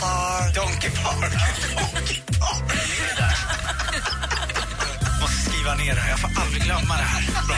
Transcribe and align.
Park. 0.00 0.54
Donkey 0.54 0.90
Park. 0.90 1.32
Donkey 1.76 2.22
Park. 2.40 2.62
Måste 5.20 5.50
skriva 5.50 5.74
ner 5.74 5.94
det 5.94 6.00
här. 6.00 6.10
Jag 6.10 6.20
får 6.20 6.30
aldrig 6.42 6.62
glömma 6.62 6.96
det 6.96 7.02
här. 7.02 7.22
Bra. 7.46 7.56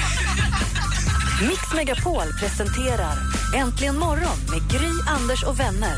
Mix 1.48 1.72
Megapol 1.74 2.32
presenterar 2.40 3.16
Äntligen 3.56 3.98
morgon 3.98 4.38
med 4.50 4.70
Gry, 4.70 4.90
Anders 5.08 5.42
och 5.45 5.60
vänner. 5.60 5.96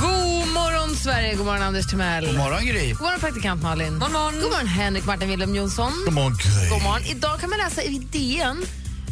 God 0.00 0.48
morgon, 0.54 0.96
Sverige! 0.96 1.34
God 1.34 1.46
morgon, 1.46 1.62
Anders 1.62 1.86
Timell. 1.86 2.26
God 2.26 2.36
morgon, 2.36 2.66
Gry. 2.66 2.92
God 2.92 3.00
morgon, 3.00 3.20
praktikant 3.20 3.62
Malin. 3.62 3.98
God 3.98 4.12
morgon, 4.12 4.34
God 4.34 4.50
morgon 4.50 4.66
Henrik 4.66 5.06
Martin 5.06 5.28
Wilhelm 5.28 5.54
Jonsson. 5.54 5.92
God 6.04 6.14
morgon, 6.14 6.36
Gry. 6.36 6.68
God 6.70 6.82
morgon. 6.82 7.02
Idag 7.04 7.40
kan 7.40 7.50
man 7.50 7.58
läsa 7.58 7.82
i 7.82 7.98
DN 7.98 8.64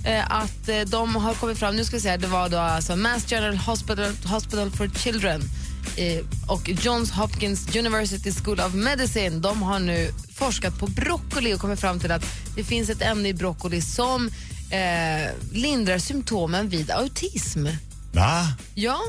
eh, 0.04 0.30
att 0.30 0.68
eh, 0.68 0.80
de 0.80 1.16
har 1.16 1.34
kommit 1.34 1.58
fram, 1.58 1.76
nu 1.76 1.84
ska 1.84 1.96
vi 1.96 2.02
säga, 2.02 2.16
det 2.16 2.26
var 2.26 2.48
då 2.48 2.58
alltså 2.58 2.96
Mass 2.96 3.32
General 3.32 3.56
Hospital, 3.56 4.12
Hospital 4.24 4.70
for 4.70 4.88
Children 4.88 5.42
och 6.46 6.68
Johns 6.68 7.10
Hopkins 7.10 7.76
University 7.76 8.32
School 8.32 8.60
of 8.60 8.74
Medicine. 8.74 9.40
De 9.40 9.62
har 9.62 9.78
nu 9.78 10.10
forskat 10.34 10.78
på 10.78 10.86
broccoli 10.86 11.54
och 11.54 11.60
kommit 11.60 11.80
fram 11.80 12.00
till 12.00 12.12
att 12.12 12.24
det 12.56 12.64
finns 12.64 12.90
ett 12.90 13.02
ämne 13.02 13.28
i 13.28 13.34
broccoli 13.34 13.80
som 13.80 14.30
eh, 14.70 15.30
lindrar 15.52 15.98
symptomen 15.98 16.68
vid 16.68 16.90
autism. 16.90 17.66
Va? 18.12 18.46
Ja, 18.74 19.00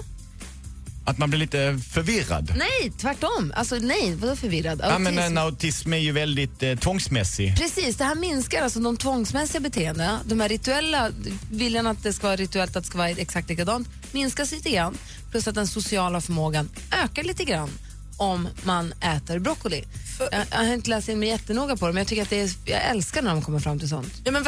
Att 1.05 1.17
man 1.17 1.29
blir 1.29 1.39
lite 1.39 1.79
förvirrad? 1.91 2.53
nej, 2.57 2.91
tvärtom. 2.97 3.53
Alltså 3.55 3.75
nej, 3.75 4.15
vadå 4.15 4.35
förvirrad? 4.35 4.81
Ja, 4.83 4.99
men 4.99 5.13
Autism. 5.17 5.31
en 5.31 5.37
autism 5.37 5.93
är 5.93 5.97
ju 5.97 6.11
väldigt 6.11 6.63
eh, 6.63 6.75
tvångsmässig. 6.75 7.57
Precis, 7.57 7.95
det 7.95 8.03
här 8.03 8.15
minskar 8.15 8.63
alltså 8.63 8.79
de 8.79 8.97
tvångsmässiga 8.97 9.61
beteendena. 9.61 10.19
De 10.25 10.39
här 10.39 10.49
rituella, 10.49 11.09
viljan 11.51 11.87
att 11.87 12.03
det 12.03 12.13
ska 12.13 12.27
vara 12.27 12.35
rituellt, 12.35 12.75
att 12.75 12.83
det 12.83 12.89
ska 12.89 12.97
vara 12.97 13.09
exakt 13.09 13.49
likadant, 13.49 13.87
minskas 14.11 14.51
lite 14.51 14.69
grann. 14.69 14.97
Plus 15.31 15.47
att 15.47 15.55
den 15.55 15.67
sociala 15.67 16.21
förmågan 16.21 16.69
ökar 17.03 17.23
lite 17.23 17.43
grann 17.43 17.69
om 18.17 18.47
man 18.63 18.93
äter 19.01 19.39
broccoli. 19.39 19.83
Jag, 20.19 20.45
jag 20.51 20.57
har 20.57 20.73
inte 20.73 20.89
läst 20.89 21.09
in 21.09 21.19
mig 21.19 21.29
jättenoga 21.29 21.75
på 21.75 21.87
det, 21.87 21.93
men 21.93 22.01
jag 22.01 22.07
tycker 22.07 22.21
att 22.21 22.29
det 22.29 22.41
är, 22.41 22.51
jag 22.65 22.81
älskar 22.83 23.21
när 23.21 23.31
de 23.31 23.41
kommer 23.41 23.59
fram 23.59 23.79
till 23.79 23.89
sånt. 23.89 24.13
Ja, 24.23 24.31
men, 24.31 24.45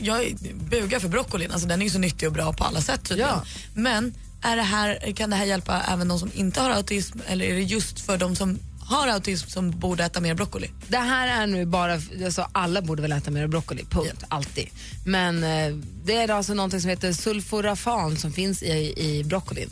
jag 0.00 0.36
bugar 0.70 1.00
för 1.00 1.08
broccolin, 1.08 1.52
alltså, 1.52 1.68
den 1.68 1.80
är 1.80 1.84
ju 1.84 1.90
så 1.90 1.98
nyttig 1.98 2.28
och 2.28 2.34
bra 2.34 2.52
på 2.52 2.64
alla 2.64 2.80
sätt 2.80 3.04
tydligen. 3.04 3.30
Ja. 3.30 3.44
Men 3.74 4.14
är 4.42 4.56
det 4.56 4.62
här, 4.62 5.12
kan 5.12 5.30
det 5.30 5.36
här 5.36 5.44
hjälpa 5.44 5.82
även 5.88 6.08
de 6.08 6.18
som 6.18 6.30
inte 6.34 6.60
har 6.60 6.70
autism 6.70 7.18
eller 7.26 7.44
är 7.44 7.54
det 7.54 7.62
just 7.62 8.00
för 8.00 8.18
de 8.18 8.36
som 8.36 8.58
har 8.80 9.08
autism 9.08 9.48
som 9.48 9.70
borde 9.70 10.04
äta 10.04 10.20
mer 10.20 10.34
broccoli? 10.34 10.70
Det 10.88 10.96
här 10.96 11.42
är 11.42 11.46
nu 11.46 11.66
bara, 11.66 11.92
alltså 12.24 12.48
alla 12.52 12.82
borde 12.82 13.02
väl 13.02 13.12
äta 13.12 13.30
mer 13.30 13.46
broccoli, 13.46 13.84
punkt, 13.84 14.24
alltid. 14.28 14.68
Men 15.06 15.44
eh, 15.44 15.76
det 16.04 16.16
är 16.16 16.30
alltså 16.30 16.54
någonting 16.54 16.80
som 16.80 16.90
heter 16.90 17.12
sulforafan 17.12 18.16
som 18.16 18.32
finns 18.32 18.62
i, 18.62 18.94
i 18.96 19.24
broccolin. 19.24 19.70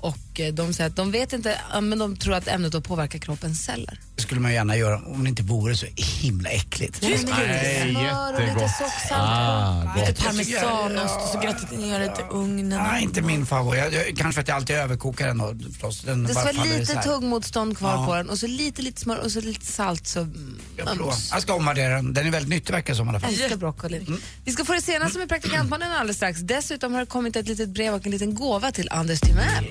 Och 0.00 0.40
eh, 0.40 0.54
de 0.54 0.72
säger 0.72 0.90
att 0.90 0.96
de 0.96 1.10
vet 1.10 1.32
inte, 1.32 1.58
ja, 1.72 1.80
men 1.80 1.98
de 1.98 2.16
tror 2.16 2.34
att 2.34 2.48
ämnet 2.48 2.72
då 2.72 2.80
påverkar 2.80 3.18
kroppens 3.18 3.64
celler. 3.64 4.00
Det 4.20 4.24
skulle 4.26 4.40
man 4.40 4.52
gärna 4.52 4.76
göra 4.76 4.96
om 5.06 5.22
det 5.24 5.28
inte 5.28 5.42
vore 5.42 5.76
så 5.76 5.86
himla 5.96 6.48
äckligt. 6.50 6.98
Nej, 7.02 7.18
smör 7.18 7.32
och 7.32 8.40
lite 8.40 8.42
jättegott. 8.42 8.70
socksalt 8.78 9.20
Ah. 9.22 9.94
Lite 9.96 10.22
parmesanost 10.22 11.16
och 11.16 11.28
så 11.28 11.40
gratinerat 11.40 12.18
i 12.20 12.22
ugnen. 12.30 12.68
Nej, 12.82 13.02
inte 13.02 13.22
min 13.22 13.46
favorit. 13.46 13.80
Jag, 13.80 13.92
jag, 13.94 14.16
kanske 14.16 14.32
för 14.32 14.40
att 14.40 14.48
jag 14.48 14.56
alltid 14.56 14.76
överkokar 14.76 15.26
den 15.26 15.40
och 15.40 15.54
förstås. 15.72 16.00
Den 16.00 16.22
Det 16.24 16.34
ska 16.34 16.42
vara 16.42 16.52
faller 16.54 16.78
lite 16.78 16.92
isär. 16.92 17.02
tuggmotstånd 17.02 17.78
kvar 17.78 17.92
Ja. 17.92 18.06
på 18.06 18.14
den 18.14 18.30
och 18.30 18.38
så 18.38 18.46
lite, 18.46 18.82
lite 18.82 19.00
smör 19.00 19.18
och 19.24 19.32
så 19.32 19.40
lite 19.40 19.66
salt 19.66 20.06
så 20.06 20.28
Jag, 20.76 20.86
provar. 20.96 21.14
jag 21.32 21.42
ska 21.42 21.54
omvärdera 21.54 21.94
den. 21.96 22.14
Den 22.14 22.26
är 22.26 22.30
väldigt 22.30 22.50
nyttig 22.50 22.72
verkar 22.74 22.94
som 22.94 23.06
i 23.06 23.10
alla 23.10 23.20
fall. 23.20 23.30
älskar 23.30 23.56
broccoli. 23.56 24.06
Vi 24.44 24.52
ska 24.52 24.64
få 24.64 24.72
det 24.72 24.82
senaste 24.82 25.18
med 25.18 25.28
praktikantmannen 25.28 25.92
alldeles 25.92 26.16
strax. 26.16 26.40
Dessutom 26.40 26.92
har 26.92 27.00
det 27.00 27.06
kommit 27.06 27.36
ett 27.36 27.48
litet 27.48 27.68
brev 27.68 27.94
och 27.94 28.06
en 28.06 28.12
liten 28.12 28.34
gåva 28.34 28.72
till 28.72 28.88
Anders 28.90 29.20
Timell. 29.20 29.66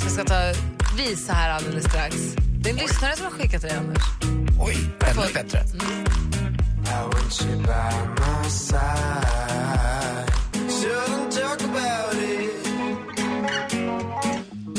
Så 0.00 0.04
jag 0.04 0.12
ska 0.12 0.24
ta 0.24 0.52
visa 0.98 1.32
här 1.32 1.50
alldeles 1.50 1.84
strax. 1.84 2.16
Det 2.64 2.70
är 2.70 2.74
en 2.74 2.78
lyssnare 2.78 3.16
som 3.16 3.24
har 3.24 3.32
skickat 3.32 3.62
det, 3.62 3.76
Anders. 3.78 4.02
Oj, 4.60 4.76
ännu 5.06 5.32
bättre. 5.34 5.64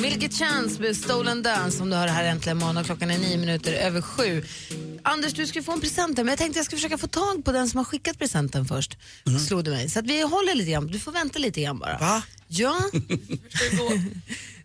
Milky 0.01 0.29
Chance 0.29 0.81
med 0.81 0.97
Stolen 0.97 1.43
Dance 1.43 1.77
som 1.77 1.89
du 1.89 1.95
hör 1.95 2.07
här 2.07 2.23
äntligen 2.23 2.57
morgon 2.57 2.83
klockan 2.83 3.11
är 3.11 3.17
nio 3.17 3.37
minuter 3.37 3.73
över 3.73 4.01
sju. 4.01 4.43
Anders, 5.05 5.33
du 5.33 5.47
ska 5.47 5.63
få 5.63 5.71
en 5.71 5.81
present 5.81 6.17
men 6.17 6.27
jag 6.27 6.37
tänkte 6.37 6.59
jag 6.59 6.65
ska 6.65 6.75
försöka 6.75 6.97
få 6.97 7.07
tag 7.07 7.45
på 7.45 7.51
den 7.51 7.69
som 7.69 7.77
har 7.77 7.85
skickat 7.85 8.19
presenten 8.19 8.65
först. 8.65 8.97
Slog 9.47 9.63
det 9.63 9.71
mig. 9.71 9.89
Så 9.89 9.99
att 9.99 10.05
vi 10.05 10.21
håller 10.21 10.55
lite 10.55 10.71
grann. 10.71 10.87
Du 10.87 10.99
får 10.99 11.11
vänta 11.11 11.39
lite 11.39 11.61
grann 11.61 11.79
bara. 11.79 11.97
Va? 11.97 12.21
Ja. 12.47 12.75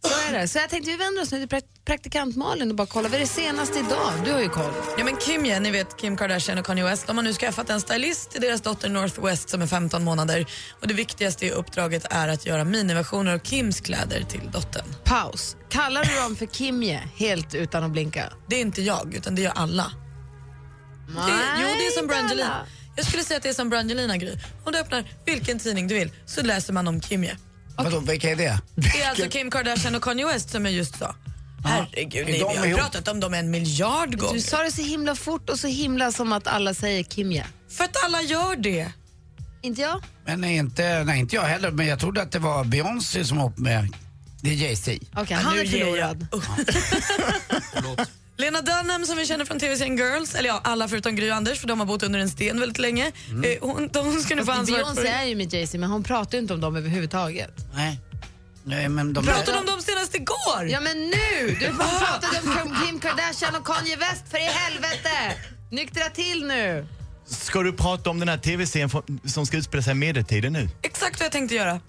Så 0.03 0.09
är 0.29 0.33
det. 0.39 0.49
Så 0.49 0.59
jag 0.59 0.71
tänkte 0.71 0.91
vi 0.91 0.97
vänder 0.97 1.23
oss 1.23 1.33
nu 1.33 1.39
till 1.39 1.49
prak- 1.59 1.85
praktikant 1.85 2.37
Malin 2.37 2.71
och 2.71 2.77
bara 2.77 2.87
kollar 2.87 3.09
vad 3.09 3.17
är 3.17 3.21
det 3.21 3.27
senaste 3.27 3.79
idag? 3.79 4.13
Du 4.25 4.33
har 4.33 4.41
ju 4.41 4.49
koll. 4.49 4.73
Ja, 4.99 5.05
men 5.05 5.17
Kim, 5.17 5.47
ja, 5.47 5.61
ni 5.61 5.71
vet 5.71 5.97
Kim 5.97 6.17
Kardashian 6.17 6.59
och 6.59 6.67
Kanye 6.67 6.85
West, 6.85 7.07
de 7.07 7.17
har 7.17 7.25
nu 7.25 7.33
skaffat 7.33 7.71
en 7.71 7.81
stylist 7.81 8.31
till 8.31 8.41
deras 8.41 8.61
dotter 8.61 8.89
Northwest 8.89 9.49
som 9.51 9.63
är 9.63 9.67
15 9.67 10.05
månader. 10.05 10.47
Och 10.81 10.89
det 10.89 10.95
viktigaste 10.95 11.47
i 11.47 11.51
uppdraget 11.51 12.07
är 12.11 12.29
att 12.29 12.47
göra 12.47 12.65
miniversioner 12.65 13.35
av 13.35 13.39
Kims 13.39 13.81
kläder 13.81 14.23
till 14.23 14.51
dottern. 14.53 14.87
Paus. 15.05 15.57
Kallar 15.69 16.05
du 16.05 16.15
dem 16.15 16.37
för 16.37 16.47
Kimje 16.47 17.09
helt 17.17 17.55
utan 17.55 17.85
att 17.85 17.91
blinka? 17.91 18.33
Det 18.49 18.57
är 18.57 18.61
inte 18.61 18.83
jag, 18.83 19.15
utan 19.15 19.35
det 19.35 19.43
gör 19.43 19.53
alla. 19.53 19.93
Det, 21.15 21.63
jo, 21.63 21.67
det 21.79 21.87
är 21.87 21.99
som 21.99 22.07
Brangelina. 22.07 22.67
Jag 22.97 23.07
skulle 23.07 23.25
säga 23.25 23.37
att 23.37 23.43
det 23.43 23.49
är 23.49 23.53
som 23.55 23.69
Brangelina 23.71 24.17
Gry. 24.17 24.33
Om 24.65 24.73
du 24.73 24.79
öppnar 24.79 25.05
vilken 25.27 25.59
tidning 25.59 25.89
du 25.89 25.95
vill 25.95 26.11
så 26.27 26.43
läser 26.43 26.73
man 26.73 26.89
om 26.89 27.03
Kimje. 27.03 27.37
Vadå, 27.77 28.01
vilka 28.01 28.31
är 28.31 28.37
det? 28.37 28.59
Det 28.75 29.03
är 29.03 29.11
alltså 29.11 29.29
Kim 29.29 29.51
Kardashian 29.51 29.95
och 29.95 30.03
Kanye 30.03 30.27
West 30.27 30.51
som 30.51 30.65
jag 30.65 30.75
just 30.75 30.99
sa. 30.99 31.15
Herregud, 31.65 32.27
nej, 32.27 32.39
vi 32.39 32.57
har 32.59 32.67
ihop? 32.67 32.81
pratat 32.81 33.09
om 33.09 33.21
dem 33.21 33.35
en 33.35 33.51
miljard 33.51 34.11
Du 34.11 34.17
gånger. 34.17 34.41
sa 34.41 34.63
det 34.63 34.73
så 34.73 34.83
himla 34.83 35.15
fort 35.15 35.51
och 35.51 35.59
så 35.59 35.67
himla 35.67 36.13
som 36.13 36.33
att 36.33 36.47
alla 36.47 36.75
säger 36.75 37.05
Kimje. 37.05 37.47
För 37.71 37.85
att 37.85 38.05
alla 38.05 38.23
gör 38.23 38.57
det. 38.57 38.93
Inte 39.63 39.81
jag? 39.81 40.03
Men 40.27 40.45
inte, 40.45 41.05
nej 41.05 41.19
inte 41.21 41.37
jag 41.37 41.43
heller, 41.43 41.71
men 41.71 41.87
jag 41.87 42.01
trodde 42.01 42.23
att 42.23 42.33
det 42.33 42.39
var 42.39 42.65
Beyoncé 42.65 43.25
som 43.25 43.39
var 43.39 43.47
upp 43.47 43.59
med 43.59 43.89
det 44.43 44.51
är 44.51 44.55
Jay-Z. 44.55 44.99
Okej, 45.17 45.37
han 45.37 45.55
nu 45.57 45.61
är 45.63 45.67
förlorad. 45.67 46.27
Lena 48.41 48.61
Dunham 48.61 49.07
som 49.07 49.17
vi 49.17 49.27
känner 49.27 49.45
från 49.45 49.59
tv-serien 49.59 49.97
Girls, 49.97 50.35
eller 50.35 50.49
ja, 50.49 50.61
alla 50.65 50.89
förutom 50.89 51.17
Gry 51.17 51.31
och 51.31 51.35
Anders 51.37 51.61
för 51.61 51.69
de 51.69 51.79
har 51.81 51.87
bott 51.87 52.03
under 52.03 52.19
en 52.19 52.29
sten 52.31 52.61
väldigt 52.61 52.79
länge. 52.79 53.07
Eh, 53.45 53.59
hon, 53.61 53.89
de 53.93 54.21
ska 54.23 54.35
nu 54.35 54.45
få 54.45 54.51
ansvaret 54.53 54.85
Beyoncé 54.85 55.03
för... 55.03 55.09
är 55.09 55.25
ju 55.25 55.37
med 55.37 55.53
Jay-Z 55.55 55.79
men 55.79 55.91
hon 55.91 56.03
pratar 56.05 56.39
ju 56.39 56.43
inte 56.43 56.55
om 56.55 56.61
dem 56.61 56.77
överhuvudtaget. 56.77 57.55
Nej. 57.75 58.01
Nej, 58.65 58.89
men 58.89 59.13
de 59.13 59.27
Pratade 59.27 59.59
om 59.59 59.67
dem 59.67 59.81
senast 59.81 60.15
igår! 60.15 60.69
Ja 60.69 60.81
men 60.81 61.01
nu! 61.01 61.57
Du 61.61 61.67
pratade 61.77 62.63
om 62.63 62.75
Kim- 62.75 63.01
Kardashian 63.01 63.55
och 63.55 63.67
Kanye 63.67 63.97
West 63.97 64.25
för 64.31 64.39
i 64.39 64.45
helvete! 64.53 65.11
Nyktra 65.71 66.05
till 66.05 66.47
nu! 66.47 66.87
Ska 67.27 67.63
du 67.63 67.73
prata 67.73 68.11
om 68.11 68.19
den 68.21 68.29
här 68.29 68.39
tv-serien 68.39 68.91
som 69.27 69.47
ska 69.47 69.57
utspela 69.57 69.83
sig 69.83 69.91
i 69.91 69.95
medeltiden 69.95 70.53
nu? 70.53 70.69
Exakt 70.83 71.21
vad 71.21 71.25
jag 71.25 71.33
tänkte 71.33 71.55
göra. 71.55 71.81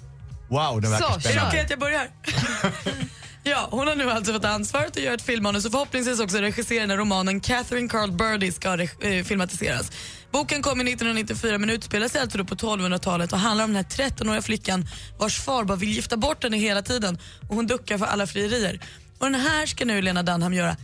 Wow, 0.50 0.82
den 0.82 0.92
verkar 0.92 1.08
Så, 1.08 1.14
Är 1.14 1.18
det 1.18 1.22
spännande. 1.22 1.48
okej 1.50 1.60
att 1.62 1.70
jag 1.70 1.80
börjar? 1.80 2.08
ja, 3.44 3.68
hon 3.72 3.88
har 3.88 3.96
nu 3.96 4.12
alltså 4.12 4.34
fått 4.34 4.46
ansvaret 4.46 4.98
att 4.98 5.04
göra 5.04 5.14
ett 5.14 5.22
filmmanus 5.22 5.66
och 5.66 5.72
förhoppningsvis 5.72 6.20
också 6.20 6.38
regissera 6.38 6.86
när 6.86 6.98
romanen 6.98 7.40
Catherine 7.40 7.90
Carl 7.90 8.12
Birdie 8.12 8.52
ska 8.52 8.82
eh, 8.82 9.24
filmatiseras. 9.24 9.92
Boken 10.32 10.62
kom 10.62 10.82
1994 10.82 11.58
men 11.58 11.70
utspelar 11.70 12.08
sig 12.08 12.22
alltså 12.22 12.46
på 12.46 12.56
1200-talet 12.56 13.34
och 13.34 13.40
handlar 13.40 13.66
om 13.66 13.74
den 13.74 13.86
här 13.86 14.10
13-åriga 14.10 14.42
flickan 14.42 14.88
vars 15.20 15.40
far 15.40 15.64
bara 15.64 15.78
vill 15.78 15.92
gifta 15.92 16.18
bort 16.18 16.44
henne 16.44 16.58
hela 16.58 16.82
tiden 16.82 17.18
och 17.50 17.56
hon 17.56 17.68
duckar 17.68 17.98
för 17.98 18.06
alla 18.06 18.28
frierier. 18.28 18.80
Och 19.20 19.32
den 19.32 19.42
här 19.42 19.66
ska 19.66 19.86
nu 19.86 20.02
Lena 20.02 20.24
Dunham 20.24 20.54
göra. 20.54 20.76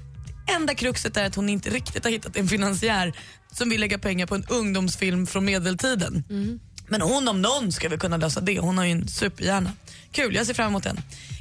Det 0.47 0.53
enda 0.53 0.75
kruxet 0.75 1.17
är 1.17 1.25
att 1.25 1.35
hon 1.35 1.49
inte 1.49 1.69
riktigt 1.69 2.03
har 2.03 2.11
hittat 2.11 2.37
en 2.37 2.47
finansiär 2.47 3.13
som 3.51 3.69
vill 3.69 3.81
lägga 3.81 3.97
pengar 3.97 4.25
på 4.25 4.35
en 4.35 4.45
ungdomsfilm 4.49 5.27
från 5.27 5.45
medeltiden. 5.45 6.23
Men 6.87 7.01
hon 7.01 7.27
om 7.27 7.41
någon 7.41 7.71
ska 7.71 7.89
väl 7.89 7.99
kunna 7.99 8.17
lösa 8.17 8.41
det. 8.41 8.59
Hon 8.59 8.77
har 8.77 8.85
ju 8.85 8.91
en 8.91 9.07
superhjärna. 9.07 9.71
Kul, 10.11 10.35
jag 10.35 10.45
ser 10.47 10.53
fram 10.53 10.67
emot 10.67 10.83
den. 10.83 10.97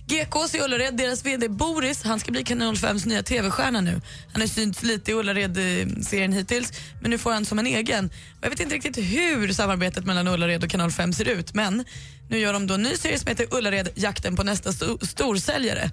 GKs 0.09 0.55
i 0.55 0.61
Ullared, 0.61 0.97
deras 0.97 1.25
VD 1.25 1.49
Boris, 1.49 2.03
han 2.03 2.21
ska 2.21 2.33
bli 2.33 2.45
Kanal 2.45 2.75
5s 2.75 3.09
nya 3.09 3.23
TV-stjärna 3.23 3.81
nu. 3.81 4.01
Han 4.33 4.41
har 4.41 4.49
synts 4.49 4.83
lite 4.83 5.11
i 5.11 5.15
Ullared-serien 5.15 6.33
hittills, 6.33 6.73
men 7.01 7.11
nu 7.11 7.19
får 7.19 7.33
han 7.33 7.45
som 7.45 7.59
en 7.59 7.67
egen. 7.67 8.07
Och 8.07 8.45
jag 8.45 8.51
vet 8.51 8.61
inte 8.61 8.75
riktigt 8.75 8.99
hur 8.99 9.53
samarbetet 9.53 10.05
mellan 10.05 10.29
Ullared 10.29 10.65
och 10.65 10.71
Kanal 10.71 10.91
5 10.91 11.13
ser 11.13 11.29
ut, 11.29 11.55
men 11.55 11.85
nu 12.29 12.39
gör 12.39 12.53
de 12.53 12.67
då 12.67 12.75
en 12.75 12.83
ny 12.83 12.97
serie 12.97 13.19
som 13.19 13.29
heter 13.29 13.55
Ullared, 13.55 13.89
jakten 13.95 14.37
på 14.37 14.43
nästa 14.43 14.71
st 14.71 14.87
storsäljare. 15.03 15.91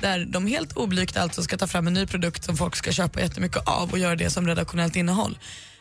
där 0.00 0.24
de 0.24 0.46
helt 0.46 0.76
oblygt 0.76 1.16
alltså 1.16 1.42
ska 1.42 1.56
ta 1.56 1.66
fram 1.66 1.86
en 1.86 1.94
ny 1.94 2.06
produkt 2.06 2.44
som 2.44 2.56
folk 2.56 2.76
ska 2.76 2.92
köpa 2.92 3.20
jättemycket 3.20 3.68
av 3.68 3.90
och 3.90 3.98
göra 3.98 4.16
det 4.16 4.30
som 4.30 4.46
redaktionellt 4.46 4.96
innehåll. 4.96 5.38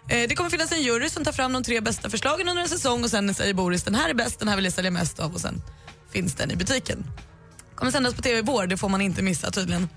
Eh, 0.09 0.27
det 0.29 0.35
kommer 0.35 0.49
finnas 0.49 0.71
en 0.71 0.81
jury 0.81 1.09
som 1.09 1.23
tar 1.23 1.31
fram 1.31 1.53
de 1.53 1.63
tre 1.63 1.81
bästa 1.81 2.09
förslagen 2.09 2.49
under 2.49 2.63
en 2.63 2.69
säsong 2.69 3.03
och 3.03 3.09
sen 3.09 3.33
säger 3.33 3.53
Boris 3.53 3.83
den 3.83 3.95
här 3.95 4.09
är 4.09 4.13
bäst, 4.13 4.39
den 4.39 4.47
här 4.47 4.55
vill 4.55 4.65
jag 4.65 4.73
sälja 4.73 4.91
mest 4.91 5.19
av 5.19 5.33
och 5.33 5.41
sen 5.41 5.61
finns 6.13 6.35
den 6.35 6.51
i 6.51 6.55
butiken. 6.55 7.03
Kommer 7.79 7.91
sändas 7.91 8.13
på 8.13 8.21
TV 8.21 8.37
i 8.37 8.41
vår, 8.41 8.67
det 8.67 8.77
får 8.77 8.89
man 8.89 9.01
inte 9.01 9.21
missa 9.21 9.51
tydligen. 9.51 9.89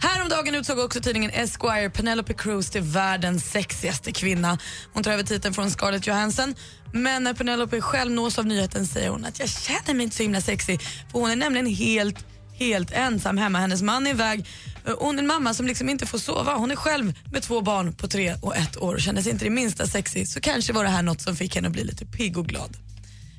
Häromdagen 0.00 0.54
utsåg 0.54 0.78
också 0.78 1.00
tidningen 1.00 1.30
Esquire 1.30 1.90
Penelope 1.90 2.34
Cruz 2.34 2.70
till 2.70 2.82
världens 2.82 3.50
sexigaste 3.50 4.12
kvinna. 4.12 4.58
Hon 4.92 5.02
tar 5.02 5.12
över 5.12 5.22
titeln 5.22 5.54
från 5.54 5.70
Scarlett 5.70 6.06
Johansson. 6.06 6.54
Men 6.92 7.24
när 7.24 7.34
Penelope 7.34 7.80
själv 7.80 8.10
nås 8.12 8.38
av 8.38 8.46
nyheten 8.46 8.86
säger 8.86 9.10
hon 9.10 9.24
att 9.24 9.38
jag 9.38 9.48
känner 9.48 9.94
mig 9.94 10.04
inte 10.04 10.16
så 10.16 10.22
himla 10.22 10.40
sexig. 10.40 10.82
För 10.82 11.18
hon 11.18 11.30
är 11.30 11.36
nämligen 11.36 11.66
helt, 11.66 12.26
helt 12.54 12.90
ensam 12.90 13.38
hemma. 13.38 13.58
Hennes 13.58 13.82
man 13.82 14.06
är 14.06 14.10
iväg. 14.10 14.46
Eh, 14.86 14.94
hon 14.98 15.18
är 15.18 15.22
en 15.22 15.26
mamma 15.26 15.54
som 15.54 15.66
liksom 15.66 15.88
inte 15.88 16.06
får 16.06 16.18
sova. 16.18 16.54
Hon 16.54 16.70
är 16.70 16.76
själv 16.76 17.14
med 17.32 17.42
två 17.42 17.60
barn 17.60 17.94
på 17.94 18.08
tre 18.08 18.34
och 18.42 18.56
ett 18.56 18.76
år 18.82 18.94
och 18.94 19.00
känner 19.00 19.22
sig 19.22 19.32
inte 19.32 19.44
det 19.44 19.50
minsta 19.50 19.86
sexig. 19.86 20.28
Så 20.28 20.40
kanske 20.40 20.72
var 20.72 20.84
det 20.84 20.90
här 20.90 21.02
något 21.02 21.20
som 21.20 21.36
fick 21.36 21.54
henne 21.54 21.68
att 21.68 21.72
bli 21.72 21.84
lite 21.84 22.06
pigg 22.06 22.38
och 22.38 22.46
glad. 22.46 22.76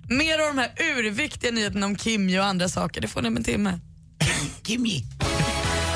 Mer 0.10 0.40
av 0.40 0.48
de 0.48 0.58
här 0.58 0.72
urviktiga 0.98 1.52
nyheterna 1.52 1.86
om 1.86 1.98
Kimmy 1.98 2.40
och 2.40 2.46
andra 2.46 2.70
saker, 2.70 3.02
det 3.02 3.08
får 3.08 3.22
ni 3.22 3.28
om 3.28 3.38
en 3.38 3.44
timme. 3.44 3.80
Kimmy. 4.68 5.04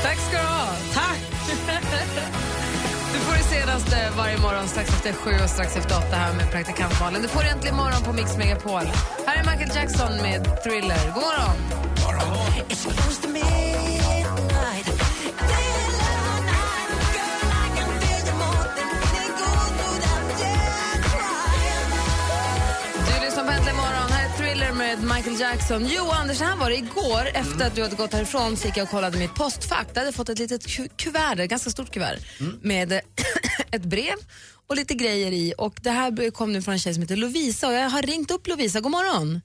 Tack 0.04 0.18
ska 0.18 0.38
du 0.38 0.48
ha. 0.48 0.68
Tack! 0.94 1.20
Du 3.14 3.20
får 3.20 3.34
det 3.34 3.44
senaste 3.44 4.10
varje 4.18 4.38
morgon 4.38 4.68
strax 4.68 4.90
efter 4.90 5.14
sju 5.14 5.32
och 5.44 5.50
strax 5.50 5.76
efter 5.76 5.98
åtta 5.98 6.16
här 6.16 6.34
med 6.34 6.52
praktikant 6.52 7.00
Malin. 7.00 7.22
Du 7.22 7.28
får 7.28 7.44
det 7.44 7.50
äntligen 7.50 7.76
morgon 7.76 8.04
på 8.04 8.14
Mix 8.14 8.38
Megapol. 8.38 8.82
Här 9.26 9.40
är 9.40 9.52
Michael 9.52 9.76
Jackson 9.76 10.18
med 10.18 10.64
Thriller. 10.64 11.14
God 11.14 11.24
morgon. 11.24 11.84
Du 13.22 14.23
Michael 25.04 25.40
Jackson. 25.40 25.88
Jo, 25.90 26.10
Anders, 26.12 26.40
här 26.40 26.56
var 26.56 26.70
det 26.70 26.76
igår. 26.78 27.28
Efter 27.34 27.68
att 27.68 27.76
du 27.76 27.82
hade 27.84 27.96
gått 27.96 28.14
härifrån 28.14 28.58
så 28.58 28.68
gick 28.68 28.78
jag 28.78 28.84
och 28.84 28.90
kollade 28.90 29.18
mitt 29.18 29.36
postfack. 29.36 29.88
Där 29.88 29.96
hade 29.96 30.08
jag 30.08 30.16
fått 30.16 30.30
ett 30.30 30.40
litet 30.40 30.68
ku- 30.68 30.90
kuvert, 30.98 31.40
ett 31.40 31.50
ganska 31.50 31.70
stort 31.70 31.92
kuvert, 31.94 32.20
med 32.62 32.92
eh, 32.92 33.00
ett 33.72 33.84
brev 33.84 34.16
och 34.68 34.76
lite 34.76 34.94
grejer 34.94 35.32
i. 35.32 35.54
Och 35.58 35.74
Det 35.82 35.90
här 35.92 36.32
kom 36.32 36.54
nu 36.54 36.62
från 36.62 36.74
en 36.74 36.80
tjej 36.80 36.94
som 36.94 37.02
heter 37.04 37.16
Lovisa 37.16 37.68
och 37.68 37.74
jag 37.74 37.90
har 37.90 38.02
ringt 38.02 38.32
upp 38.32 38.48
Lovisa. 38.48 38.80
God 38.80 38.92
morgon. 38.92 39.42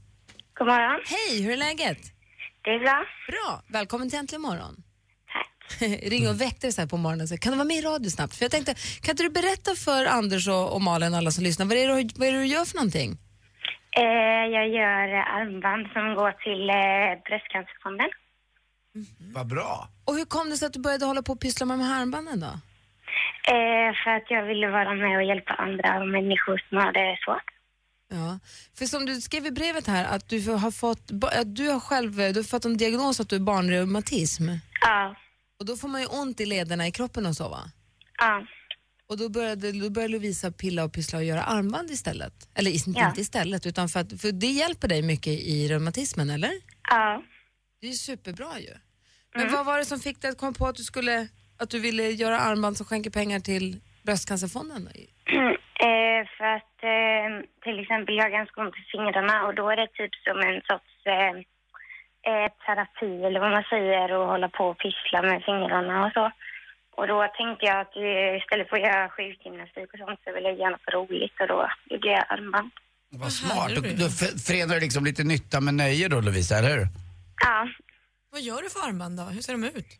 God 0.58 0.66
morgon. 0.66 1.00
Hej, 1.06 1.42
hur 1.42 1.52
är 1.52 1.56
läget? 1.56 1.98
Det 2.64 2.70
är 2.70 2.78
bra. 2.78 3.04
Bra. 3.28 3.62
Välkommen 3.68 4.10
till 4.10 4.18
Äntligen 4.18 4.42
morgon. 4.42 4.76
Tack. 5.78 5.80
Ring 6.02 6.28
och 6.28 6.40
väckte 6.40 6.66
dig 6.66 6.72
så 6.72 6.80
här 6.80 6.88
på 6.88 6.96
morgonen. 6.96 7.28
Så 7.28 7.38
kan 7.38 7.52
du 7.52 7.56
vara 7.58 7.68
med 7.68 7.76
i 7.76 7.80
radio 7.82 8.10
snabbt? 8.10 8.34
För 8.36 8.44
jag 8.44 8.50
tänkte, 8.52 8.74
kan 9.00 9.12
inte 9.12 9.22
du 9.22 9.30
berätta 9.30 9.74
för 9.74 10.04
Anders 10.04 10.48
och, 10.48 10.72
och 10.72 10.82
Malin 10.82 11.12
och 11.12 11.18
alla 11.18 11.30
som 11.30 11.44
lyssnar, 11.44 11.66
vad 11.66 11.76
är, 11.78 11.88
det, 11.88 12.02
du- 12.02 12.10
vad 12.16 12.28
är 12.28 12.32
det 12.32 12.38
du 12.38 12.46
gör 12.46 12.64
för 12.64 12.74
någonting? 12.76 13.18
Eh, 14.02 14.44
jag 14.56 14.68
gör 14.68 15.08
armband 15.38 15.86
som 15.92 16.14
går 16.14 16.32
till 16.44 16.70
eh, 16.70 17.22
Bröstcancerfonden. 17.24 18.10
Vad 19.34 19.46
bra. 19.46 19.88
Och 20.04 20.14
hur 20.14 20.24
kom 20.24 20.50
det 20.50 20.56
sig 20.56 20.66
att 20.66 20.72
du 20.72 20.80
började 20.80 21.04
hålla 21.04 21.22
på 21.22 21.32
och 21.32 21.40
pyssla 21.40 21.66
med 21.66 21.78
de 21.78 21.84
här 21.84 22.00
armbanden 22.02 22.40
då? 22.40 22.52
Eh, 23.54 23.90
för 24.04 24.10
att 24.10 24.30
jag 24.30 24.42
ville 24.46 24.68
vara 24.68 24.94
med 24.94 25.16
och 25.16 25.24
hjälpa 25.24 25.52
andra 25.52 26.04
människor 26.04 26.62
som 26.68 26.78
har 26.78 26.92
det 26.92 27.18
svårt. 27.24 27.48
Ja, 28.10 28.38
för 28.78 28.84
som 28.84 29.06
du 29.06 29.20
skrev 29.20 29.46
i 29.46 29.50
brevet 29.50 29.86
här 29.86 30.04
att 30.16 30.28
du 30.28 30.50
har 30.52 30.70
fått, 30.70 31.10
att 31.22 31.56
du 31.56 31.70
har 31.70 31.80
själv 31.80 32.16
du 32.16 32.38
har 32.40 32.50
fått 32.50 32.64
en 32.64 32.76
diagnos 32.76 33.20
att 33.20 33.28
du 33.28 33.36
är 33.36 33.40
barnreumatism. 33.40 34.48
Ja. 34.80 35.14
Och 35.58 35.66
då 35.66 35.76
får 35.76 35.88
man 35.88 36.00
ju 36.00 36.06
ont 36.06 36.40
i 36.40 36.46
lederna 36.46 36.86
i 36.86 36.92
kroppen 36.92 37.26
och 37.26 37.34
så 37.34 37.48
va? 37.48 37.60
Ja. 38.18 38.46
Och 39.10 39.16
då 39.18 39.28
började, 39.28 39.72
då 39.72 39.90
började 39.90 40.12
Lovisa 40.12 40.50
pilla 40.52 40.84
och 40.84 40.92
pyssla 40.92 41.18
och 41.18 41.24
göra 41.24 41.42
armband 41.42 41.90
istället. 41.90 42.32
Eller 42.54 42.70
Ja. 42.70 43.08
inte 43.08 43.20
istället, 43.20 43.66
utan 43.66 43.88
för, 43.88 44.00
att, 44.00 44.20
för 44.20 44.32
det 44.32 44.46
hjälper 44.46 44.88
dig 44.88 45.02
mycket 45.02 45.32
i 45.32 45.68
reumatismen, 45.68 46.30
eller? 46.30 46.50
Ja. 46.90 47.22
Det 47.80 47.86
är 47.86 47.90
ju 47.90 47.96
superbra 47.96 48.58
ju. 48.58 48.74
Men 49.34 49.52
vad 49.52 49.66
var 49.66 49.78
det 49.78 49.84
som 49.84 49.98
fick 50.00 50.22
dig 50.22 50.30
att 50.30 50.38
komma 50.38 50.52
på 50.52 50.66
att 50.66 50.76
du, 50.76 50.82
skulle, 50.82 51.28
att 51.58 51.70
du 51.70 51.78
ville 51.80 52.02
göra 52.10 52.38
armband 52.38 52.76
som 52.76 52.86
skänker 52.86 53.10
pengar 53.10 53.40
till 53.40 53.80
Bröstcancerfonden? 54.02 54.82
eh, 55.86 56.20
för 56.36 56.44
att 56.44 56.76
eh, 56.94 57.26
till 57.64 57.78
exempel 57.82 58.16
jag 58.16 58.24
har 58.24 58.30
ganska 58.30 58.60
ont 58.60 58.74
i 58.76 58.84
fingrarna 58.92 59.46
och 59.46 59.54
då 59.54 59.70
är 59.70 59.76
det 59.76 59.86
typ 59.86 60.14
som 60.26 60.36
en 60.48 60.60
sorts 60.70 60.92
eh, 61.06 61.34
eh, 62.30 62.48
terapi 62.66 63.24
eller 63.26 63.40
vad 63.40 63.50
man 63.50 63.64
säger 63.70 64.12
och 64.12 64.26
hålla 64.26 64.48
på 64.48 64.64
och 64.68 64.78
pyssla 64.78 65.22
med 65.22 65.42
fingrarna 65.48 66.06
och 66.06 66.12
så. 66.12 66.30
Och 66.98 67.06
då 67.06 67.18
tänkte 67.38 67.66
jag 67.66 67.76
att 67.80 67.94
istället 68.40 68.68
för 68.68 68.76
att 68.76 68.86
göra 68.88 69.08
sjukgymnastik 69.16 69.88
och 69.92 69.98
sånt 69.98 70.20
så 70.24 70.32
ville 70.34 70.48
jag 70.48 70.58
göra 70.58 70.70
något 70.70 70.94
roligt 70.96 71.36
och 71.40 71.48
då 71.48 71.60
gjorde 71.90 72.08
jag 72.08 72.24
armband. 72.28 72.70
Vad 73.10 73.32
smart. 73.32 73.70
Du, 73.74 73.80
du 73.80 74.10
förenar 74.48 74.80
liksom 74.80 75.04
lite 75.04 75.24
nytta 75.24 75.60
med 75.60 75.74
nöje 75.74 76.08
då 76.08 76.20
Lovisa, 76.20 76.58
eller 76.58 76.72
hur? 76.76 76.86
Ja. 77.44 77.68
Vad 78.32 78.40
gör 78.40 78.62
du 78.62 78.70
för 78.70 78.88
armband 78.88 79.18
då? 79.18 79.22
Hur 79.22 79.42
ser 79.42 79.52
de 79.52 79.64
ut? 79.64 79.90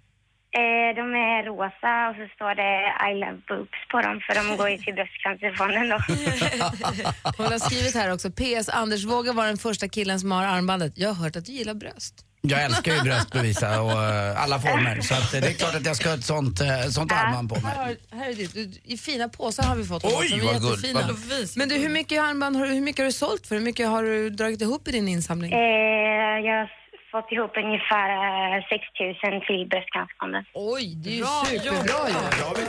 Eh, 0.61 0.91
de 0.99 1.05
är 1.31 1.45
rosa 1.50 1.93
och 2.09 2.17
så 2.19 2.25
står 2.37 2.55
det 2.62 2.75
I 3.11 3.15
love 3.23 3.41
boobs 3.49 3.81
på 3.91 4.01
dem 4.01 4.21
för 4.27 4.35
de 4.35 4.56
går 4.56 4.71
ju 4.71 4.79
till 4.79 4.94
Bröstcancerfonden 4.94 5.89
då. 5.89 5.97
Hon 7.39 7.47
har 7.47 7.59
skrivit 7.59 7.94
här 7.94 8.12
också, 8.12 8.31
PS 8.31 8.69
Anders 8.69 9.05
vågar 9.05 9.33
vara 9.33 9.47
den 9.47 9.59
första 9.59 9.89
killen 9.89 10.21
som 10.21 10.31
har 10.31 10.44
armbandet. 10.44 10.93
Jag 10.97 11.09
har 11.09 11.25
hört 11.25 11.37
att 11.37 11.44
du 11.44 11.53
gillar 11.53 11.75
bröst. 11.75 12.28
Jag 12.40 12.62
älskar 12.64 12.94
ju 12.94 13.00
bröst 13.00 13.35
Lovisa 13.35 13.81
och 13.81 14.05
eh, 14.05 14.43
alla 14.43 14.58
former. 14.61 15.00
Så 15.00 15.14
att, 15.14 15.35
eh, 15.35 15.40
det 15.40 15.49
är 15.49 15.52
klart 15.52 15.75
att 15.75 15.87
jag 15.87 15.96
ska 15.96 16.08
ha 16.08 16.14
ett 16.17 16.25
sånt, 16.25 16.61
uh, 16.61 16.88
sånt 16.90 17.12
armband 17.12 17.49
på 17.49 17.55
mig. 17.61 17.73
Här, 17.76 17.96
här 18.19 18.31
är 18.31 18.35
ditt. 18.35 18.55
Du- 18.55 18.70
I 18.85 18.99
fina 18.99 19.29
påsar 19.29 19.62
har 19.62 19.76
vi 19.76 19.85
fått 19.85 20.02
dem 20.02 20.11
Oj, 20.14 20.25
också, 20.25 20.37
de 20.37 20.40
är 20.49 20.52
vad 20.52 20.62
gulligt. 20.62 20.85
jättefina. 20.87 21.49
Men 21.56 21.69
du, 21.69 21.75
hur 21.75 21.88
mycket 21.88 22.23
armband 22.23 22.56
har 22.56 22.67
du, 22.67 22.73
hur 22.73 22.81
mycket 22.81 22.99
har 22.99 23.06
du 23.06 23.12
sålt 23.12 23.46
för? 23.46 23.55
Hur 23.55 23.62
mycket 23.62 23.88
har 23.88 24.02
du 24.02 24.31
dragit 24.31 24.61
ihop 24.61 24.88
i 24.88 24.93
din 24.93 25.08
insamling? 25.08 25.52
Eh, 25.52 25.58
jag 25.58 26.55
har 26.61 26.69
fått 27.12 27.32
ihop 27.32 27.50
ungefär 27.56 28.08
eh, 28.56 28.62
6 28.69 28.84
000 29.25 29.41
till 29.46 29.69
Bröstcancerfonden. 29.70 30.44
Oj, 30.55 30.94
det 30.96 31.11
är 31.11 31.14
ju 31.14 31.20
Bra 31.23 31.44
superbra 31.46 32.08
ju. 32.08 32.67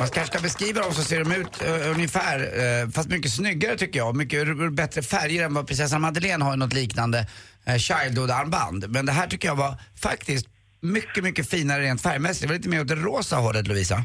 Man 0.00 0.08
kanske 0.08 0.32
ska 0.34 0.42
beskriva 0.42 0.82
dem 0.82 0.92
så 0.94 1.02
ser 1.02 1.24
de 1.24 1.32
ut 1.34 1.62
eh, 1.64 1.90
ungefär, 1.90 2.38
eh, 2.40 2.88
fast 2.90 3.08
mycket 3.08 3.32
snyggare 3.32 3.76
tycker 3.76 3.98
jag. 3.98 4.16
Mycket 4.16 4.40
r- 4.48 4.70
bättre 4.70 5.02
färger 5.02 5.44
än 5.44 5.54
vad 5.54 5.66
prinsessan 5.66 6.00
Madeleine 6.00 6.44
har 6.44 6.54
i 6.54 6.56
något 6.56 6.72
liknande 6.72 7.26
uh, 7.72 7.78
Childhood-armband. 7.78 8.88
Men 8.88 9.06
det 9.06 9.12
här 9.12 9.26
tycker 9.26 9.48
jag 9.48 9.56
var 9.56 9.74
faktiskt 10.02 10.46
mycket, 10.80 11.24
mycket 11.24 11.50
finare 11.50 11.82
rent 11.82 12.02
färgmässigt. 12.02 12.42
Det 12.42 12.46
var 12.48 12.54
lite 12.54 12.68
mer 12.68 12.80
åt 12.80 12.88
det 12.88 12.94
rosa 12.94 13.36
hållet 13.36 13.68
Lovisa. 13.68 14.04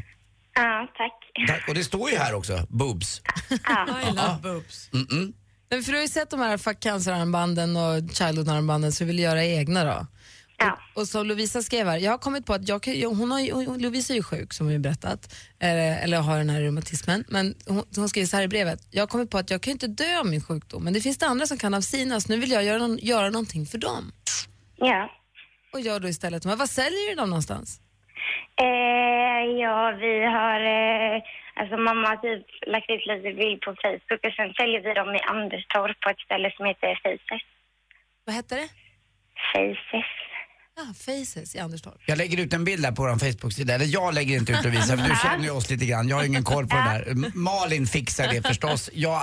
Ja, 0.54 0.88
tack. 0.96 1.12
Och 1.68 1.74
det 1.74 1.84
står 1.84 2.10
ju 2.10 2.16
här 2.16 2.34
också, 2.34 2.66
boobs. 2.68 3.22
Ja. 3.64 3.88
I 4.08 4.14
love 4.14 4.38
boobs. 4.42 4.90
Mm-mm. 4.92 5.32
Men 5.70 5.82
för 5.82 5.92
du 5.92 5.98
har 5.98 6.02
ju 6.02 6.08
sett 6.08 6.30
de 6.30 6.40
här 6.40 6.58
fuck 6.58 6.80
cancer-armbanden 6.80 7.76
och 7.76 8.14
childhood-armbanden 8.14 8.92
så 8.92 9.04
du 9.04 9.08
vill 9.08 9.18
göra 9.18 9.44
egna 9.44 9.84
då? 9.84 10.06
Ja. 10.58 10.78
Och 10.94 11.08
som 11.08 11.26
Lovisa 11.26 11.62
skrev 11.62 11.86
här, 11.86 11.98
jag 11.98 12.10
har 12.10 12.18
kommit 12.18 12.46
på 12.46 12.54
att 12.54 12.68
jag, 12.68 12.86
hon 13.08 13.30
har, 13.30 13.78
Lovisa 13.78 14.12
är 14.12 14.16
ju 14.16 14.22
sjuk 14.22 14.52
som 14.52 14.66
vi 14.68 14.78
berättat, 14.78 15.34
eh, 15.60 16.04
eller 16.04 16.20
har 16.20 16.38
den 16.38 16.50
här 16.50 16.60
reumatismen, 16.60 17.24
men 17.28 17.54
hon, 17.66 17.84
hon 17.96 18.08
skriver 18.08 18.26
så 18.26 18.36
här 18.36 18.44
i 18.44 18.48
brevet, 18.48 18.80
jag 18.90 19.02
har 19.02 19.06
kommit 19.06 19.30
på 19.30 19.38
att 19.38 19.50
jag 19.50 19.62
kan 19.62 19.70
ju 19.70 19.72
inte 19.72 19.86
dö 19.86 20.18
av 20.20 20.26
min 20.26 20.40
sjukdom, 20.42 20.84
men 20.84 20.92
det 20.92 21.00
finns 21.00 21.18
det 21.18 21.26
andra 21.26 21.46
som 21.46 21.58
kan 21.58 21.74
av 21.74 21.80
sina, 21.80 22.20
så 22.20 22.32
nu 22.32 22.38
vill 22.40 22.50
jag 22.50 22.64
göra, 22.64 22.78
någon, 22.78 22.98
göra 22.98 23.30
någonting 23.30 23.66
för 23.66 23.78
dem. 23.78 24.12
ja. 24.76 25.10
Och 25.72 25.80
gör 25.80 26.00
då 26.00 26.08
istället, 26.08 26.44
men 26.44 26.58
vad 26.58 26.70
säljer 26.70 27.10
du 27.10 27.14
dem 27.14 27.30
någonstans? 27.30 27.80
Eh, 28.60 29.44
ja, 29.62 29.78
vi 30.00 30.24
har... 30.24 30.60
Eh, 30.60 31.22
alltså 31.54 31.76
mamma 31.76 32.08
har 32.08 32.16
typ 32.16 32.46
lagt 32.66 32.90
ut 32.90 33.06
lite 33.06 33.30
bild 33.42 33.60
på 33.60 33.74
Facebook 33.82 34.20
och 34.26 34.34
sen 34.36 34.52
säljer 34.58 34.80
vi 34.80 34.94
dem 34.94 35.14
i 35.14 35.20
Anderstorp 35.20 36.00
på 36.00 36.10
ett 36.10 36.20
ställe 36.26 36.52
som 36.56 36.66
heter 36.66 37.00
Faces. 37.02 37.42
Vad 38.24 38.34
heter 38.36 38.56
det? 38.56 38.68
Faces. 39.52 40.10
Ja, 40.76 40.86
Faces 40.98 41.54
i 41.54 41.58
Anderstorp. 41.58 41.94
Jag 42.06 42.18
lägger 42.18 42.38
ut 42.40 42.52
en 42.52 42.64
bild 42.64 42.82
där 42.82 42.92
på 42.92 43.02
vår 43.02 43.18
Facebook-sida. 43.18 43.74
Eller 43.74 43.86
jag 43.86 44.14
lägger 44.14 44.36
inte 44.36 44.52
ut 44.52 44.64
Lovisa, 44.64 44.96
för 44.96 45.08
du 45.08 45.14
känner 45.22 45.44
ju 45.44 45.50
oss 45.50 45.70
lite 45.70 45.86
grann. 45.86 46.08
Jag 46.08 46.16
har 46.16 46.24
ingen 46.24 46.44
koll 46.44 46.66
på 46.66 46.76
det 46.76 46.82
där. 46.82 47.14
Malin 47.38 47.86
fixar 47.86 48.28
det 48.32 48.42
förstås. 48.48 48.90
Jag, 48.92 49.22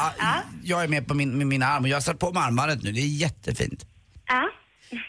jag 0.64 0.84
är 0.84 0.88
med 0.88 1.08
på 1.08 1.14
min, 1.14 1.38
med 1.38 1.48
mina 1.48 1.66
arm 1.68 1.84
och 1.84 1.90
jag 1.90 1.96
har 1.96 2.02
satt 2.02 2.20
på 2.20 2.32
mig 2.34 2.44
armbandet 2.44 2.84
nu. 2.84 2.92
Det 2.92 3.00
är 3.02 3.08
jättefint. 3.08 3.86
Ja. 4.28 4.50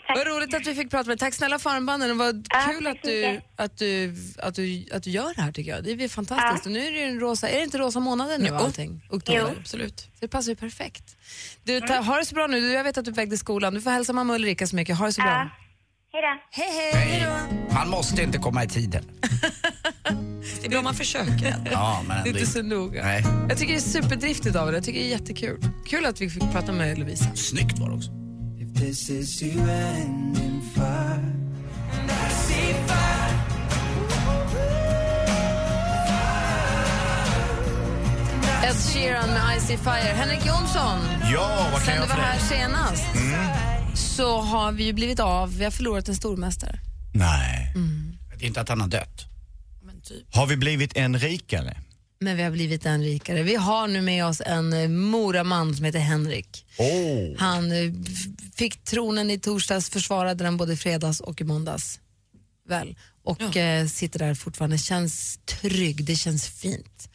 Tack. 0.07 0.17
Vad 0.17 0.27
roligt 0.27 0.55
att 0.55 0.67
vi 0.67 0.75
fick 0.75 0.91
prata 0.91 1.09
med 1.09 1.19
dig. 1.19 1.19
Tack 1.19 1.35
snälla 1.35 1.59
för 1.59 1.71
armbanden. 1.71 2.09
Det 2.09 2.15
var 2.15 2.43
Ja, 2.51 2.61
kul 2.73 2.87
att 2.87 3.03
du, 3.03 3.41
att, 3.57 3.79
du, 3.79 4.15
att, 4.39 4.55
du, 4.55 4.85
att 4.93 5.03
du 5.03 5.11
gör 5.11 5.35
det 5.35 5.43
här 5.43 5.53
tycker 5.53 5.71
jag. 5.71 5.85
Det 5.85 6.05
är 6.05 6.09
fantastiskt. 6.09 6.67
Och 6.67 6.73
nu 6.73 6.87
är 6.87 6.93
det 6.93 6.99
ju 6.99 7.05
en 7.05 7.21
rosa, 7.21 7.49
är 7.49 7.57
det 7.59 7.65
inte 7.65 7.79
rosa 7.79 8.01
månaden 8.01 8.41
nu 8.41 8.47
Jo. 8.51 8.55
allting? 8.55 9.07
Oktober. 9.11 9.41
Jo. 9.41 9.49
Absolut. 9.61 10.01
Så 10.01 10.07
det 10.21 10.29
passar 10.29 10.51
ju 10.51 10.57
perfekt. 10.57 11.17
Du, 11.65 11.81
ta, 11.81 11.95
ha 11.97 12.17
det 12.19 12.25
så 12.25 12.35
bra 12.35 12.47
nu. 12.47 12.61
Du, 12.61 12.73
Jag 12.73 12.85
vet 12.85 12.99
att 12.99 13.05
du 13.05 13.11
är 13.11 13.13
på 13.15 13.21
väg 13.21 13.29
till 13.29 13.39
skolan. 13.39 13.75
Du 13.75 13.81
får 13.81 13.91
hälsa 13.91 14.13
mamma 14.13 14.35
Ulrika 14.35 14.67
så 14.67 14.77
mycket. 14.77 14.97
Ha 14.99 15.07
det 15.07 15.13
så 15.13 15.23
bra. 15.23 15.31
Ja. 15.31 15.63
Hejdå. 16.14 16.28
Hej, 16.50 16.66
hej. 16.92 17.09
Hejdå. 17.09 17.33
Man 17.75 17.88
måste 17.88 18.23
inte 18.23 18.38
komma 18.38 18.64
i 18.64 18.68
tiden. 18.68 19.04
det 20.61 20.66
är 20.66 20.71
bra 20.71 20.83
man 20.83 20.94
försöker. 20.94 21.56
ja, 21.73 22.02
men 22.09 22.25
det 22.25 22.30
är 22.30 22.33
inte 22.33 22.47
så 22.47 22.62
noga. 22.62 23.02
Nej. 23.02 23.25
Jag 23.49 23.59
tycker 23.59 23.73
det 23.73 23.78
är 23.78 24.02
superdriftigt 24.02 24.56
av 24.56 24.66
det. 24.66 24.76
Jag 24.76 24.85
tycker 24.85 25.00
det 25.00 25.06
är 25.06 25.11
jättekul. 25.11 25.61
Kul 25.87 26.06
att 26.06 26.21
vi 26.21 26.30
fick 26.30 26.52
prata 26.52 26.73
med 26.73 26.99
Lovisa. 26.99 27.35
Snyggt 27.35 27.78
var 27.78 27.88
det 27.88 27.94
också. 27.94 28.11
Ed 38.64 38.76
Sheeran 38.92 39.28
med 39.28 39.56
Icy 39.56 39.76
Fire. 39.76 40.14
Henrik 40.14 40.47
Jonsson, 40.47 41.00
ja, 41.33 41.68
vad 41.73 41.73
kan 41.73 41.80
sen 41.80 41.94
jag 41.94 42.04
du 42.04 42.09
var 42.09 42.16
här 42.16 42.38
senast. 42.38 43.04
Mm 43.14 43.53
så 43.95 44.41
har 44.41 44.73
vi 44.73 44.85
ju 44.85 44.93
blivit 44.93 45.21
av, 45.21 45.59
vi 45.59 45.65
har 45.65 45.71
förlorat 45.71 46.09
en 46.09 46.15
stormästare. 46.15 46.79
Nej. 47.15 47.73
Det 48.39 48.45
är 48.45 48.47
inte 48.47 48.61
att 48.61 48.69
han 48.69 48.81
har 48.81 48.89
dött. 48.89 49.25
Men 49.83 50.01
typ. 50.01 50.35
Har 50.35 50.47
vi 50.47 50.57
blivit 50.57 50.97
en 50.97 51.19
rikare? 51.19 51.77
Men 52.21 52.37
vi 52.37 52.43
har 52.43 52.51
blivit 52.51 52.87
en 52.87 53.03
rikare. 53.03 53.43
Vi 53.43 53.55
har 53.55 53.89
nu 53.89 54.01
med 54.01 54.27
oss 54.27 54.43
en 54.47 54.73
eh, 54.73 54.89
moraman 54.89 55.77
som 55.77 55.85
heter 55.85 55.99
Henrik. 55.99 56.67
Oh. 56.79 57.39
Han 57.39 57.73
eh, 57.73 57.93
fick 58.55 58.85
tronen 58.85 59.31
i 59.31 59.39
torsdags, 59.39 59.91
försvarade 59.91 60.45
den 60.45 60.57
både 60.57 60.73
i 60.73 60.77
fredags 60.77 61.21
och 61.21 61.41
i 61.41 61.45
måndags. 61.45 62.01
Väl. 62.69 62.97
Och 63.25 63.57
eh, 63.57 63.87
sitter 63.87 64.19
där 64.19 64.35
fortfarande. 64.35 64.79
Känns 64.79 65.39
trygg, 65.45 66.05
det 66.05 66.17
känns 66.17 66.47
fint. 66.49 67.09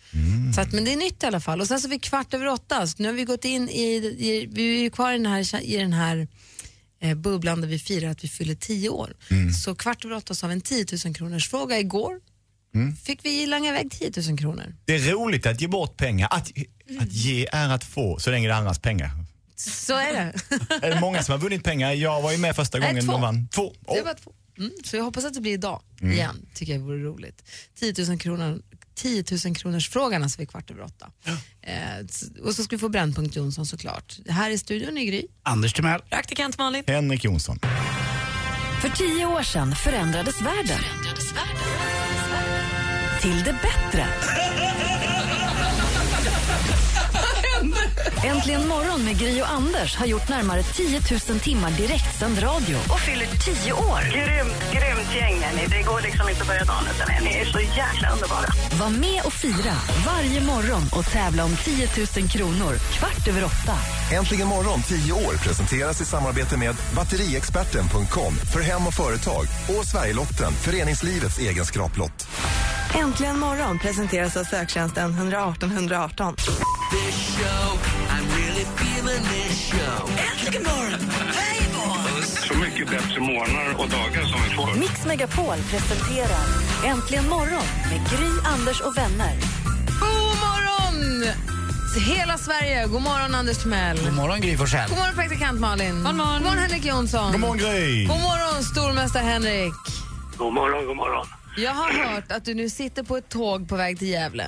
Så 0.56 0.62
att, 0.62 0.74
men 0.74 0.86
det 0.86 0.94
är 0.94 0.98
nytt 0.98 1.24
i 1.24 1.26
alla 1.26 1.40
fall. 1.40 1.62
Och 1.62 1.68
sen 1.68 1.80
så 1.80 1.88
är 1.88 1.90
vi 1.90 2.00
kvart 2.00 2.34
över 2.34 2.48
åtta, 2.48 2.88
så 2.88 2.96
nu 3.04 3.08
har 3.08 3.14
vi 3.14 3.24
gått 3.24 3.46
in 3.46 3.70
i, 3.70 3.84
i 4.20 4.50
vi 4.52 4.78
är 4.78 4.82
ju 4.82 4.90
kvar 4.90 5.12
i 5.12 5.18
den 5.18 5.26
här, 5.26 5.64
i 5.64 5.78
den 5.78 5.94
här 5.94 6.28
eh, 7.02 7.16
bubblan 7.18 7.62
där 7.62 7.68
vi 7.68 7.80
firar 7.80 8.10
att 8.10 8.24
vi 8.24 8.28
fyller 8.28 8.56
tio 8.56 8.90
år. 8.90 9.14
Så 9.64 9.76
kvart 9.76 10.06
över 10.06 10.16
åtta 10.16 10.34
så 10.36 10.46
har 10.46 10.50
vi 10.50 10.54
en 10.56 10.62
10 10.62 10.86
000 11.06 11.16
kronors 11.16 11.50
fråga 11.50 11.80
igår. 11.80 12.20
Fick 13.04 13.26
vi 13.26 13.46
langa 13.46 13.70
iväg 13.70 13.92
10 13.92 14.12
000 14.30 14.38
kronor. 14.40 14.76
Det 14.86 14.96
är 14.96 15.12
roligt 15.12 15.46
att 15.46 15.62
ge 15.62 15.68
bort 15.68 15.98
pengar. 15.98 16.28
Att, 16.32 16.52
att 17.00 17.12
ge 17.14 17.48
är 17.52 17.70
att 17.70 17.84
få, 17.84 18.20
så 18.20 18.32
länge 18.32 18.48
det 18.48 18.54
är 18.54 18.58
andras 18.58 18.80
pengar. 18.80 19.12
Så 19.56 19.94
är 19.94 20.14
det. 20.14 20.34
Är 20.88 20.94
det 20.96 21.00
många 21.02 21.24
som 21.24 21.32
har 21.32 21.40
vunnit 21.40 21.64
pengar? 21.64 21.92
Jag 21.92 22.22
var 22.22 22.32
ju 22.32 22.38
med 22.38 22.56
första 22.56 22.78
Nej, 22.80 22.88
gången 22.90 23.06
två. 23.06 23.12
de 23.12 23.22
vann. 23.22 23.48
Två. 23.48 23.74
Det 23.82 23.92
Oh. 24.02 24.06
var 24.06 24.14
två. 24.14 24.34
Mm, 24.58 24.72
så 24.86 24.96
jag 24.96 25.04
hoppas 25.04 25.26
att 25.26 25.34
det 25.34 25.42
blir 25.42 25.54
idag 25.54 25.82
igen, 26.02 26.46
tycker 26.54 26.74
jag 26.74 26.80
vore 26.80 27.04
roligt. 27.04 27.44
10 27.80 27.94
000 28.08 28.20
kronor, 28.20 28.62
10 29.02 29.24
000 29.46 29.56
kronors 29.56 29.90
frågan 29.90 30.24
alltså 30.24 30.40
vid 30.40 30.50
kvart 30.50 30.72
över 30.72 30.82
åtta. 30.84 31.12
Eh, 31.62 31.98
s- 32.10 32.24
och 32.44 32.56
så 32.56 32.64
ska 32.64 32.76
vi 32.76 32.80
få 32.80 32.90
Brännpunkt 32.90 33.36
Jonsson 33.36 33.66
såklart. 33.66 34.18
Här 34.30 34.50
i 34.50 34.58
studion 34.58 34.98
i 34.98 35.06
Gry. 35.06 35.26
Anders 35.44 35.74
Timell. 35.74 36.02
Praktikant 36.10 36.58
Malin. 36.58 36.84
Henrik 36.88 37.24
Jonsson. 37.24 37.60
För 38.82 38.90
tio 38.90 39.26
år 39.26 39.44
sedan 39.44 39.76
förändrades 39.76 40.42
världen. 40.42 40.80
Till 43.22 43.44
det 43.44 43.56
bättre. 43.62 44.08
Äntligen 48.24 48.68
morgon 48.68 49.06
med 49.06 49.20
Gry 49.20 49.42
och 49.42 49.50
Anders 49.50 49.96
har 49.96 50.06
gjort 50.06 50.30
närmare 50.30 50.64
10 50.64 51.02
000 51.30 51.40
timmar 51.40 51.72
direktsänd 51.72 52.44
radio 52.44 52.76
och 52.90 53.00
fyller 53.00 53.26
10 53.26 53.74
år. 53.74 54.02
Grymt, 54.12 54.72
grymt 54.72 55.16
gäng 55.16 55.44
är 55.44 55.56
ni. 55.56 55.68
Det 55.68 55.84
går 55.84 56.02
liksom 56.02 56.30
inte 56.30 56.42
att 56.42 56.48
börja 56.48 56.64
dagen 56.64 56.84
utan 56.96 57.16
er. 57.16 57.22
Ni 57.22 57.38
är 57.38 57.46
så 57.46 57.60
jäkla 57.60 58.10
underbara. 58.14 58.50
Var 58.80 58.90
med 58.90 59.22
och 59.26 59.34
fira 59.34 59.76
varje 60.06 60.42
morgon 60.42 60.82
och 60.92 61.06
tävla 61.06 61.46
om 61.46 61.56
10 61.56 61.90
000 62.18 62.30
kronor 62.30 62.76
kvart 62.76 63.28
över 63.28 63.44
åtta. 63.46 63.76
Äntligen 64.12 64.48
morgon 64.48 64.82
10 64.82 65.14
år 65.14 65.34
presenteras 65.44 66.02
i 66.02 66.06
samarbete 66.06 66.58
med 66.58 66.76
batteriexperten.com 66.96 68.34
för 68.54 68.62
hem 68.62 68.88
och 68.88 68.94
företag 68.94 69.46
och 69.78 69.86
Sverigelotten, 69.86 70.52
föreningslivets 70.54 71.40
egen 71.40 71.66
skraplott. 71.66 72.28
Äntligen 72.96 73.40
morgon 73.40 73.80
presenteras 73.80 74.38
av 74.38 74.44
söktjänsten 74.44 75.14
118 75.14 75.72
118. 75.72 76.36
Så 82.48 82.58
mycket 82.58 82.90
bättre 82.90 83.20
morgnar 83.20 83.74
och 83.80 83.90
dagar 83.90 84.24
som 84.26 84.40
vi 84.44 84.50
får. 84.56 84.80
Mix 84.80 85.06
Megapol 85.06 85.58
presenterar 85.72 86.46
Äntligen 86.86 87.30
morgon 87.30 87.64
med 87.90 88.10
Gry, 88.10 88.30
Anders 88.46 88.82
och 88.82 88.98
vänner. 88.98 89.34
God 90.00 90.36
morgon! 90.46 91.34
Hela 92.08 92.38
Sverige, 92.38 92.88
god 92.88 93.02
morgon 93.02 93.36
Anders 93.36 93.58
Timell. 93.64 93.98
God 94.04 94.14
morgon 94.14 94.42
Gry 94.42 94.58
Forssell. 94.58 94.90
God 94.90 94.98
morgon 94.98 95.16
praktikant 95.16 95.60
Malin. 95.60 96.04
God 96.04 96.16
morgon, 96.16 96.34
god 96.34 96.42
morgon 96.42 96.58
Henrik 96.58 96.86
Jonsson. 96.86 97.32
God 97.32 97.42
morgon 97.42 97.58
Gry! 97.58 98.06
God 98.06 98.20
morgon 98.20 98.64
stormästare 98.64 99.24
Henrik. 99.24 99.74
God 100.38 100.54
morgon, 100.54 100.86
god 100.86 100.96
morgon. 100.96 101.28
Jag 101.58 101.72
har 101.72 101.92
hört 101.94 102.32
att 102.32 102.46
du 102.46 102.54
nu 102.54 102.70
sitter 102.70 103.04
på 103.04 103.18
ett 103.18 103.30
tåg 103.30 103.70
på 103.70 103.76
väg 103.76 104.00
till 104.00 104.08
Gävle. 104.08 104.46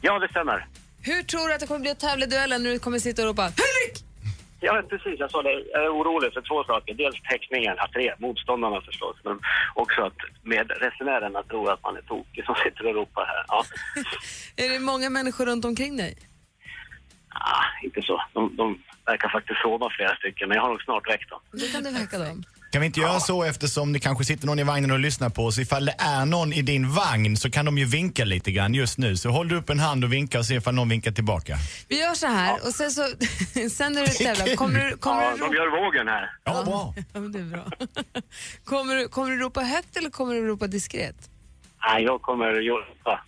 Ja, 0.00 0.18
det 0.18 0.28
stämmer. 0.28 0.66
Hur 1.06 1.22
tror 1.22 1.48
du 1.48 1.54
att 1.54 1.60
det 1.60 1.66
kommer 1.66 1.80
bli 1.80 1.90
att 1.90 2.00
tävla 2.00 2.24
i 2.26 2.28
duellen 2.28 2.62
när 2.62 2.70
du 2.70 2.78
kommer 2.78 2.98
sitta 2.98 3.22
och 3.22 3.28
ropa 3.28 3.42
Henrik? 3.42 3.96
Ja, 4.60 4.72
men 4.74 4.88
precis. 4.88 5.16
Jag 5.18 5.30
sa 5.30 5.42
det. 5.42 5.52
Jag 5.72 5.84
är 5.84 5.90
orolig 5.98 6.32
för 6.32 6.42
två 6.42 6.64
saker. 6.64 6.94
Dels 6.94 7.22
teckningen, 7.22 7.74
att 7.78 7.92
det 7.92 8.08
är 8.08 8.14
motståndarna 8.18 8.80
förstås, 8.80 9.16
men 9.24 9.40
också 9.74 10.02
att 10.02 10.18
med 10.42 10.70
resenärerna 10.70 11.42
tror 11.42 11.72
att 11.72 11.82
man 11.82 11.96
är 11.96 12.02
tokig 12.02 12.44
som 12.44 12.54
sitter 12.64 12.86
och 12.86 12.94
ropar 12.94 13.24
här. 13.26 13.44
Ja, 13.48 13.64
Är 14.64 14.68
det 14.68 14.78
många 14.78 15.10
människor 15.10 15.46
runt 15.46 15.64
omkring 15.64 15.96
dig? 15.96 16.16
ah, 17.40 17.64
inte 17.82 18.02
så. 18.02 18.22
De, 18.32 18.56
de 18.56 18.82
verkar 19.06 19.28
faktiskt 19.28 19.60
sova 19.60 19.90
flera 19.96 20.16
stycken, 20.16 20.48
men 20.48 20.56
jag 20.56 20.62
har 20.62 20.70
nog 20.70 20.82
snart 20.82 21.08
väckt 21.08 21.30
dem. 21.30 21.40
Det 21.52 21.72
kan 21.72 21.82
du 21.84 21.90
väcka 21.90 22.18
dem. 22.18 22.44
Kan 22.76 22.80
vi 22.80 22.86
inte 22.86 23.00
göra 23.00 23.20
så 23.20 23.44
eftersom 23.44 23.92
det 23.92 24.00
kanske 24.00 24.24
sitter 24.24 24.46
någon 24.46 24.58
i 24.58 24.62
vagnen 24.62 24.90
och 24.90 24.98
lyssnar 24.98 25.30
på 25.30 25.44
oss. 25.44 25.58
Ifall 25.58 25.84
det 25.84 25.94
är 25.98 26.26
någon 26.26 26.52
i 26.52 26.62
din 26.62 26.90
vagn 26.90 27.36
så 27.36 27.50
kan 27.50 27.64
de 27.64 27.78
ju 27.78 27.84
vinka 27.84 28.24
lite 28.24 28.52
grann 28.52 28.74
just 28.74 28.98
nu. 28.98 29.16
Så 29.16 29.30
håll 29.30 29.48
du 29.48 29.56
upp 29.56 29.70
en 29.70 29.78
hand 29.78 30.04
och 30.04 30.12
vinka 30.12 30.38
och 30.38 30.46
se 30.46 30.54
ifall 30.54 30.74
någon 30.74 30.88
vinkar 30.88 31.12
tillbaka. 31.12 31.56
Vi 31.88 32.00
gör 32.00 32.14
så 32.14 32.26
här 32.26 32.66
och 32.66 32.74
sen 32.74 32.90
så 32.90 33.02
sen 33.70 33.92
när 33.92 34.00
du 34.00 34.08
tävlar, 34.08 34.56
kommer 34.56 34.90
du, 34.90 34.96
kommer 34.96 35.22
Ja, 35.22 35.30
du 35.30 35.38
de 35.38 35.54
gör 35.54 35.84
vågen 35.84 36.08
här. 36.08 36.30
Ja, 36.44 36.62
bra. 36.64 36.94
Ja, 37.12 37.20
det 37.20 37.38
är 37.38 37.44
bra. 37.44 37.64
kommer, 38.64 38.96
du, 38.96 39.08
kommer 39.08 39.30
du 39.30 39.36
ropa 39.36 39.60
högt 39.60 39.96
eller 39.96 40.10
kommer 40.10 40.34
du 40.34 40.46
ropa 40.46 40.66
diskret? 40.66 41.16
Nej, 41.88 42.04
jag 42.04 42.22
kommer 42.22 42.46
ropa 42.46 43.20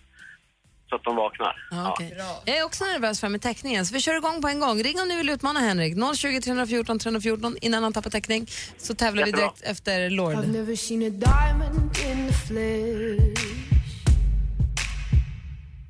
så 0.89 0.95
att 0.95 1.03
de 1.03 1.15
vaknar. 1.15 1.67
Ja, 1.71 1.91
okej. 1.91 2.17
Jag 2.45 2.57
är 2.57 2.63
också 2.63 2.85
nervös 2.85 3.19
för 3.19 3.29
med 3.29 3.41
täckningen, 3.41 3.85
så 3.85 3.93
vi 3.93 4.01
kör 4.01 4.17
igång 4.17 4.41
på 4.41 4.47
en 4.47 4.59
gång. 4.59 4.83
Ring 4.83 4.99
om 4.99 5.07
ni 5.07 5.17
vill 5.17 5.29
utmana 5.29 5.59
Henrik. 5.59 5.95
020 6.15 6.41
314 6.41 6.99
314 6.99 7.55
innan 7.61 7.83
han 7.83 7.93
tappar 7.93 8.09
täckning 8.09 8.47
så 8.77 8.95
tävlar 8.95 9.23
vi 9.23 9.29
Jättebra. 9.29 9.47
direkt 9.47 9.61
efter 9.61 10.09
Lord. 10.09 10.47
never 10.47 10.75
seen 10.75 11.03
a 11.03 11.09
diamond 11.09 11.97
in 12.11 12.27
the 12.27 12.33
flesh. 12.33 13.69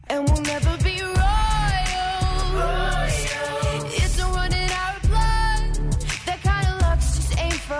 And 0.09 0.29
we'll 0.29 0.41
never 0.41 0.83
be 0.83 0.99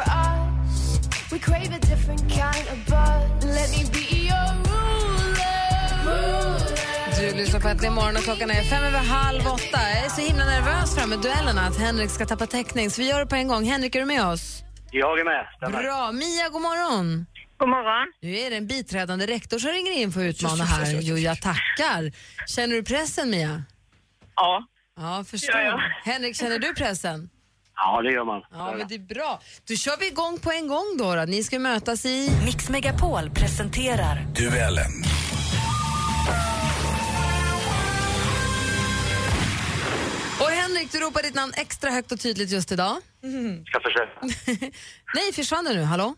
us. 0.07 0.99
We 1.31 1.39
crave 1.39 1.71
a 1.73 1.79
different 1.79 2.27
kind 2.29 2.67
of 2.67 2.85
buzz. 2.85 3.45
Let 3.45 3.69
me 3.71 3.83
be 3.91 4.08
På 7.61 7.67
Äntligen 7.67 7.93
morgon 7.93 8.15
och 8.15 8.23
klockan 8.23 8.51
är 8.51 8.63
fem 8.63 8.83
över 8.83 8.99
halv 8.99 9.47
åtta. 9.47 9.79
Jag 9.93 10.05
är 10.05 10.09
så 10.09 10.21
himla 10.21 10.45
nervös 10.45 10.95
för 10.95 11.07
med 11.07 11.19
duellerna 11.19 11.61
att 11.61 11.77
Henrik 11.77 12.09
ska 12.09 12.25
tappa 12.25 12.47
täckning, 12.47 12.91
så 12.91 13.01
vi 13.01 13.09
gör 13.09 13.19
det 13.19 13.25
på 13.25 13.35
en 13.35 13.47
gång. 13.47 13.63
Henrik, 13.63 13.95
är 13.95 13.99
du 13.99 14.05
med 14.05 14.25
oss? 14.25 14.63
Jag 14.91 15.19
är 15.19 15.23
med. 15.23 15.47
Stämmer. 15.57 15.83
Bra. 15.83 16.11
Mia, 16.11 16.49
god 16.49 16.61
morgon. 16.61 17.25
God 17.57 17.69
morgon. 17.69 18.13
Nu 18.21 18.37
är 18.37 18.49
det 18.49 18.55
en 18.55 18.67
biträdande 18.67 19.27
rektor 19.27 19.59
som 19.59 19.71
ringer 19.71 19.91
in 19.91 20.11
för 20.11 20.19
att 20.19 20.35
utmana 20.35 20.63
här. 20.63 20.99
Jo, 21.01 21.17
jag 21.17 21.41
tackar. 21.41 22.11
Känner 22.47 22.75
du 22.75 22.83
pressen, 22.83 23.29
Mia? 23.29 23.63
Ja. 24.35 24.63
Ja, 24.97 25.23
förstår. 25.27 25.55
Ja, 25.55 25.61
ja. 25.61 26.11
Henrik, 26.11 26.35
känner 26.35 26.59
du 26.59 26.73
pressen? 26.73 27.29
Ja, 27.75 28.01
det 28.01 28.11
gör 28.11 28.25
man. 28.25 28.41
Ja, 28.51 28.75
men 28.77 28.87
det 28.87 28.95
är 28.95 28.99
bra. 28.99 29.41
Då 29.67 29.75
kör 29.75 29.99
vi 29.99 30.07
igång 30.07 30.37
på 30.39 30.51
en 30.51 30.67
gång 30.67 30.97
då. 30.97 31.15
då. 31.15 31.21
Ni 31.25 31.43
ska 31.43 31.59
mötas 31.59 32.05
i... 32.05 32.31
Mix 32.45 32.69
Megapol 32.69 33.29
presenterar 33.29 34.25
Duellen. 34.35 34.91
Henrik, 40.79 40.91
du 40.91 40.99
ropar 40.99 41.23
ditt 41.23 41.35
namn 41.35 41.53
extra 41.57 41.89
högt 41.91 42.11
och 42.11 42.19
tydligt 42.19 42.49
just 42.51 42.71
idag. 42.71 42.97
Ska 43.67 43.79
försöka. 43.79 44.11
Nej, 45.15 45.33
försvann 45.33 45.65
du 45.65 45.73
nu? 45.73 45.83
Hallå? 45.83 46.15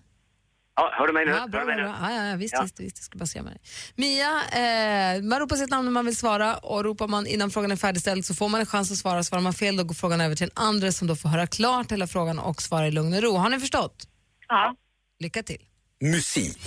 Ja, 0.75 0.93
hör 0.97 1.07
du 1.07 1.13
mig 1.13 1.25
nu? 1.25 1.31
Ja, 1.31 1.37
Hör 1.39 1.47
bra, 1.47 1.59
du 1.59 1.65
bra, 1.65 1.75
mig 1.75 1.83
nu? 1.85 1.93
ja, 2.01 2.29
ja, 2.29 2.35
visst, 2.35 2.53
Ja. 2.53 2.61
visst, 2.61 2.79
visst, 2.79 2.97
jag 2.97 3.03
ska 3.03 3.17
bara 3.17 3.25
se 3.25 3.41
med 3.41 3.51
dig. 3.53 3.61
Mia, 3.95 4.29
eh, 4.51 5.21
man 5.23 5.39
ropar 5.39 5.55
sitt 5.55 5.69
namn 5.69 5.85
när 5.85 5.91
man 5.91 6.05
vill 6.05 6.15
svara 6.17 6.57
och 6.57 6.83
ropar 6.83 7.07
man 7.07 7.27
innan 7.27 7.51
frågan 7.51 7.71
är 7.71 7.75
färdigställd 7.75 8.25
så 8.25 8.35
får 8.35 8.49
man 8.49 8.59
en 8.59 8.65
chans 8.65 8.91
att 8.91 8.97
svara. 8.97 9.23
Svarar 9.23 9.41
man 9.41 9.53
fel 9.53 9.77
då 9.77 9.83
går 9.83 9.93
frågan 9.95 10.21
över 10.21 10.35
till 10.35 10.43
en 10.45 10.63
andra 10.63 10.91
som 10.91 11.07
då 11.07 11.15
får 11.15 11.29
höra 11.29 11.47
klart 11.47 11.91
hela 11.91 12.07
frågan 12.07 12.39
och 12.39 12.61
svara 12.61 12.87
i 12.87 12.91
lugn 12.91 13.13
och 13.13 13.21
ro. 13.21 13.35
Har 13.35 13.49
ni 13.49 13.59
förstått? 13.59 14.07
Ja. 14.47 14.75
Lycka 15.19 15.43
till. 15.43 15.61
Musik. 16.01 16.59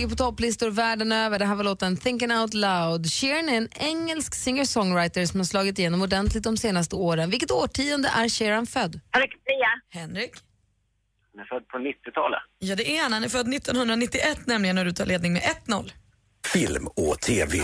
Ligger 0.00 0.10
på 0.10 0.16
topplistor 0.16 0.70
världen 0.70 1.12
över. 1.12 1.38
Det 1.38 1.44
här 1.44 1.54
var 1.54 1.64
låten 1.64 1.96
Thinking 1.96 2.32
Out 2.32 2.54
Loud. 2.54 3.06
Sheeran 3.06 3.48
är 3.48 3.56
en 3.56 3.68
engelsk 3.74 4.34
singer-songwriter 4.34 5.26
som 5.26 5.40
har 5.40 5.44
slagit 5.44 5.78
igenom 5.78 6.02
ordentligt 6.02 6.44
de 6.44 6.56
senaste 6.56 6.96
åren. 6.96 7.30
Vilket 7.30 7.50
årtionde 7.50 8.08
är 8.08 8.28
Sheeran 8.28 8.66
född? 8.66 9.00
Henrik. 9.10 9.32
Henrik? 9.90 10.30
Han 11.32 11.40
är 11.40 11.44
född 11.44 11.68
på 11.68 11.78
90-talet. 11.78 12.40
Ja, 12.58 12.76
det 12.76 12.96
är 12.96 13.02
han. 13.02 13.12
Han 13.12 13.24
är 13.24 13.28
född 13.28 13.54
1991 13.54 14.46
nämligen 14.46 14.76
när 14.76 14.84
du 14.84 14.92
tar 14.92 15.06
ledning 15.06 15.32
med 15.32 15.42
1-0. 15.66 15.92
Film 16.52 16.86
och 16.86 17.20
TV. 17.20 17.58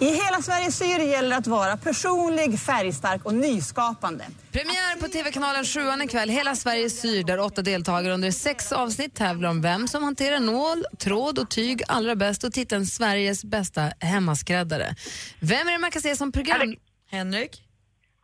I 0.00 0.04
Hela 0.04 0.42
Sverige 0.42 0.72
syr 0.72 0.98
gäller 0.98 1.36
att 1.36 1.46
vara 1.46 1.76
personlig, 1.76 2.60
färgstark 2.60 3.24
och 3.24 3.34
nyskapande. 3.34 4.24
Premiär 4.52 5.00
på 5.00 5.08
TV-kanalen 5.08 5.64
7 5.64 5.80
ikväll. 6.04 6.28
Hela 6.28 6.56
Sverige 6.56 6.90
syr 6.90 7.24
där 7.24 7.40
åtta 7.40 7.62
deltagare 7.62 8.14
under 8.14 8.30
sex 8.30 8.72
avsnitt 8.72 9.14
tävlar 9.14 9.48
om 9.48 9.62
vem 9.62 9.88
som 9.88 10.02
hanterar 10.02 10.40
nål, 10.40 10.84
tråd 10.98 11.38
och 11.38 11.50
tyg 11.50 11.82
allra 11.88 12.16
bäst 12.16 12.44
och 12.44 12.52
titeln 12.52 12.86
Sveriges 12.86 13.44
bästa 13.44 13.92
hemmaskräddare. 14.00 14.94
Vem 15.40 15.68
är 15.68 15.72
det 15.72 15.78
man 15.78 15.90
kan 15.90 16.02
se 16.02 16.16
som 16.16 16.32
program... 16.32 16.76
Henrik? 17.10 17.62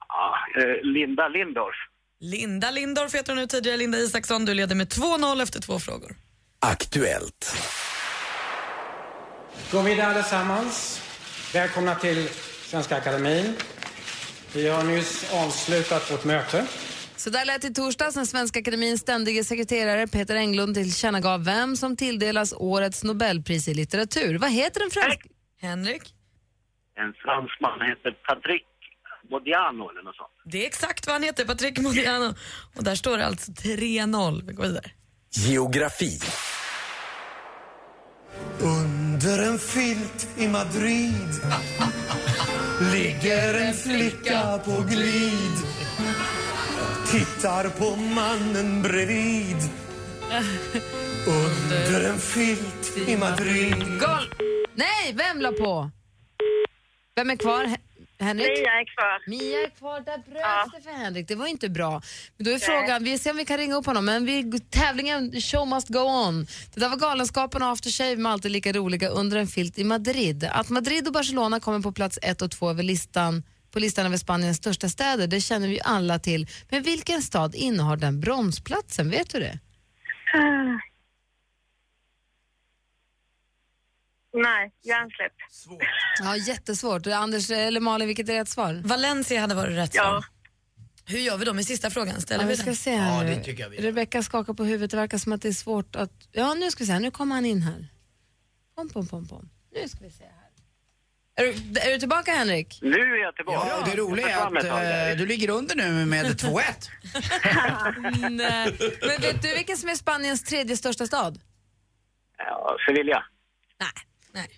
Ja, 0.08 0.34
eh, 0.62 0.82
Linda 0.82 1.28
Lindorff. 1.28 1.76
Linda 2.20 2.70
Lindorff 2.70 3.14
heter 3.14 3.32
hon 3.32 3.40
nu 3.40 3.46
tidigare. 3.46 3.76
Linda 3.76 3.98
Isaksson, 3.98 4.44
du 4.44 4.54
leder 4.54 4.74
med 4.74 4.88
2-0 4.88 5.42
efter 5.42 5.60
två 5.60 5.78
frågor. 5.78 6.16
Aktuellt. 6.60 7.56
God 9.72 9.84
middag 9.84 10.06
allesammans. 10.06 11.03
Välkomna 11.54 11.94
till 11.94 12.28
Svenska 12.62 12.96
Akademin. 12.96 13.56
Vi 14.54 14.68
har 14.68 14.84
nyss 14.84 15.32
avslutat 15.32 16.10
vårt 16.12 16.24
möte. 16.24 16.66
Så 17.16 17.30
där 17.30 17.44
lät 17.44 17.62
det 17.62 17.68
i 17.68 17.74
torsdags 17.74 18.16
när 18.16 18.24
Svenska 18.24 18.58
Akademins 18.60 19.00
ständige 19.00 19.44
sekreterare 19.44 20.06
Peter 20.06 20.36
Englund 20.36 20.74
tillkännagav 20.74 21.44
vem 21.44 21.76
som 21.76 21.96
tilldelas 21.96 22.54
årets 22.56 23.04
Nobelpris 23.04 23.68
i 23.68 23.74
litteratur. 23.74 24.38
Vad 24.38 24.50
heter 24.50 24.80
den 24.80 24.90
franska... 24.90 25.28
Henrik? 25.60 26.02
En 26.96 27.12
fransman 27.12 27.88
heter 27.88 28.10
Patrick 28.10 28.66
Modiano 29.30 29.90
eller 29.90 30.02
något 30.02 30.16
sånt. 30.16 30.30
Det 30.44 30.62
är 30.62 30.66
exakt 30.66 31.06
vad 31.06 31.14
han 31.14 31.22
heter, 31.22 31.44
Patrick 31.44 31.78
Modiano. 31.78 32.34
Och 32.76 32.84
där 32.84 32.94
står 32.94 33.18
det 33.18 33.26
alltså 33.26 33.52
3-0. 33.52 34.42
Vi 34.46 34.52
går 34.52 34.62
vidare. 34.62 34.90
Geografi. 35.30 36.18
Under 39.24 39.46
en 39.46 39.58
filt 39.58 40.28
i 40.38 40.48
Madrid 40.48 41.28
ligger 42.92 43.54
en 43.54 43.74
flicka 43.74 44.58
på 44.64 44.84
glid 44.90 45.56
Tittar 47.06 47.68
på 47.68 47.96
mannen 47.96 48.82
bredvid 48.82 49.56
Under 51.26 52.08
en 52.08 52.18
filt 52.18 53.08
i 53.08 53.16
Madrid 53.16 54.00
Gol 54.00 54.34
Nej, 54.74 55.14
vem 55.14 55.40
la 55.40 55.52
på? 55.52 55.90
Vem 57.16 57.30
är 57.30 57.36
kvar? 57.36 57.76
Hen- 58.18 58.26
Henrik? 58.26 58.46
Mia 58.58 58.72
är 58.72 58.84
kvar. 58.84 59.28
Mia 59.30 59.58
är 59.66 59.70
kvar. 59.70 60.00
Där 60.00 60.18
bröts 60.18 60.74
det 60.74 60.82
för 60.82 60.90
Henrik. 60.98 61.28
Det 61.28 61.34
var 61.34 61.46
inte 61.46 61.68
bra. 61.68 62.02
Men 62.36 62.44
då 62.44 62.50
är 62.50 62.58
frågan, 62.58 63.04
vi 63.04 63.18
ser 63.18 63.30
om 63.30 63.36
vi 63.36 63.44
kan 63.44 63.58
ringa 63.58 63.74
upp 63.74 63.86
honom. 63.86 64.04
Men 64.04 64.26
vi, 64.26 64.60
tävlingen, 64.60 65.40
show 65.40 65.68
must 65.68 65.88
go 65.88 65.98
on. 65.98 66.46
Det 66.74 66.80
där 66.80 66.88
var 66.88 66.96
Galenskapen 66.96 67.62
och 67.62 67.68
After 67.68 67.90
Shave 67.90 68.16
med 68.16 68.32
alltid 68.32 68.50
lika 68.50 68.72
roliga 68.72 69.08
under 69.08 69.36
en 69.36 69.46
filt 69.46 69.78
i 69.78 69.84
Madrid. 69.84 70.48
Att 70.52 70.68
Madrid 70.70 71.06
och 71.06 71.12
Barcelona 71.12 71.60
kommer 71.60 71.80
på 71.80 71.92
plats 71.92 72.18
ett 72.22 72.42
och 72.42 72.50
två 72.50 72.70
över 72.70 72.82
listan 72.82 73.42
på 73.70 73.80
listan 73.80 74.06
över 74.06 74.16
Spaniens 74.16 74.56
största 74.56 74.88
städer, 74.88 75.26
det 75.26 75.40
känner 75.40 75.68
vi 75.68 75.80
alla 75.84 76.18
till. 76.18 76.46
Men 76.70 76.82
vilken 76.82 77.22
stad 77.22 77.54
innehar 77.54 77.96
den 77.96 78.20
bromsplatsen? 78.20 79.10
Vet 79.10 79.30
du 79.30 79.40
det? 79.40 79.58
Ah. 80.34 80.78
Nej, 84.34 84.72
hjärnsläpp. 84.82 85.32
Ja, 86.20 86.36
jättesvårt. 86.36 87.06
Anders 87.06 87.50
eller 87.50 87.80
Malin, 87.80 88.06
vilket 88.08 88.28
är 88.28 88.34
rätt 88.34 88.48
svar? 88.48 88.80
Valencia 88.84 89.40
hade 89.40 89.54
varit 89.54 89.76
rätt 89.76 89.94
svar. 89.94 90.24
Hur 91.06 91.18
gör 91.18 91.36
vi 91.38 91.44
då 91.44 91.52
med 91.52 91.64
sista 91.66 91.90
frågan? 91.90 92.20
Ställer 92.20 92.44
Ja, 92.44 92.48
vi 92.48 92.52
vi 92.52 92.56
ska 92.56 92.66
den? 92.66 92.76
se 92.76 92.96
här 92.96 93.24
nu. 93.24 93.76
Rebecka 93.76 94.22
skakar 94.22 94.54
på 94.54 94.64
huvudet. 94.64 94.90
Det 94.90 94.96
verkar 94.96 95.18
som 95.18 95.32
att 95.32 95.42
det 95.42 95.48
är 95.48 95.52
svårt 95.52 95.96
att... 95.96 96.10
Ja, 96.32 96.54
nu 96.54 96.70
ska 96.70 96.78
vi 96.82 96.86
se. 96.86 96.92
här. 96.92 97.00
Nu 97.00 97.10
kommer 97.10 97.34
han 97.34 97.46
in 97.46 97.62
här. 97.62 97.88
Pom, 98.76 98.88
pom, 98.88 99.06
pom, 99.08 99.28
pom. 99.28 99.50
Nu 99.74 99.88
ska 99.88 99.98
vi 100.04 100.10
se 100.10 100.24
här. 100.24 100.30
Är 101.36 101.44
du, 101.52 101.80
är 101.80 101.92
du 101.92 101.98
tillbaka, 101.98 102.30
Henrik? 102.32 102.78
Nu 102.82 102.96
är 103.00 103.22
jag 103.22 103.36
tillbaka. 103.36 103.68
Ja, 103.68 103.82
det 103.90 103.96
roliga 103.96 104.30
Jag 104.30 104.56
är 104.64 105.10
att 105.10 105.12
eh, 105.12 105.18
du 105.18 105.26
ligger 105.26 105.50
under 105.50 105.76
nu 105.76 106.06
med 106.06 106.26
2-1. 106.40 106.60
Nej. 108.30 108.76
Men 109.00 109.20
vet 109.20 109.42
du 109.42 109.54
vilken 109.54 109.76
som 109.76 109.88
är 109.88 109.94
Spaniens 109.94 110.44
tredje 110.44 110.76
största 110.76 111.06
stad? 111.06 111.40
Ja, 112.38 112.76
Sevilla. 112.88 113.24
Nej. 113.80 113.90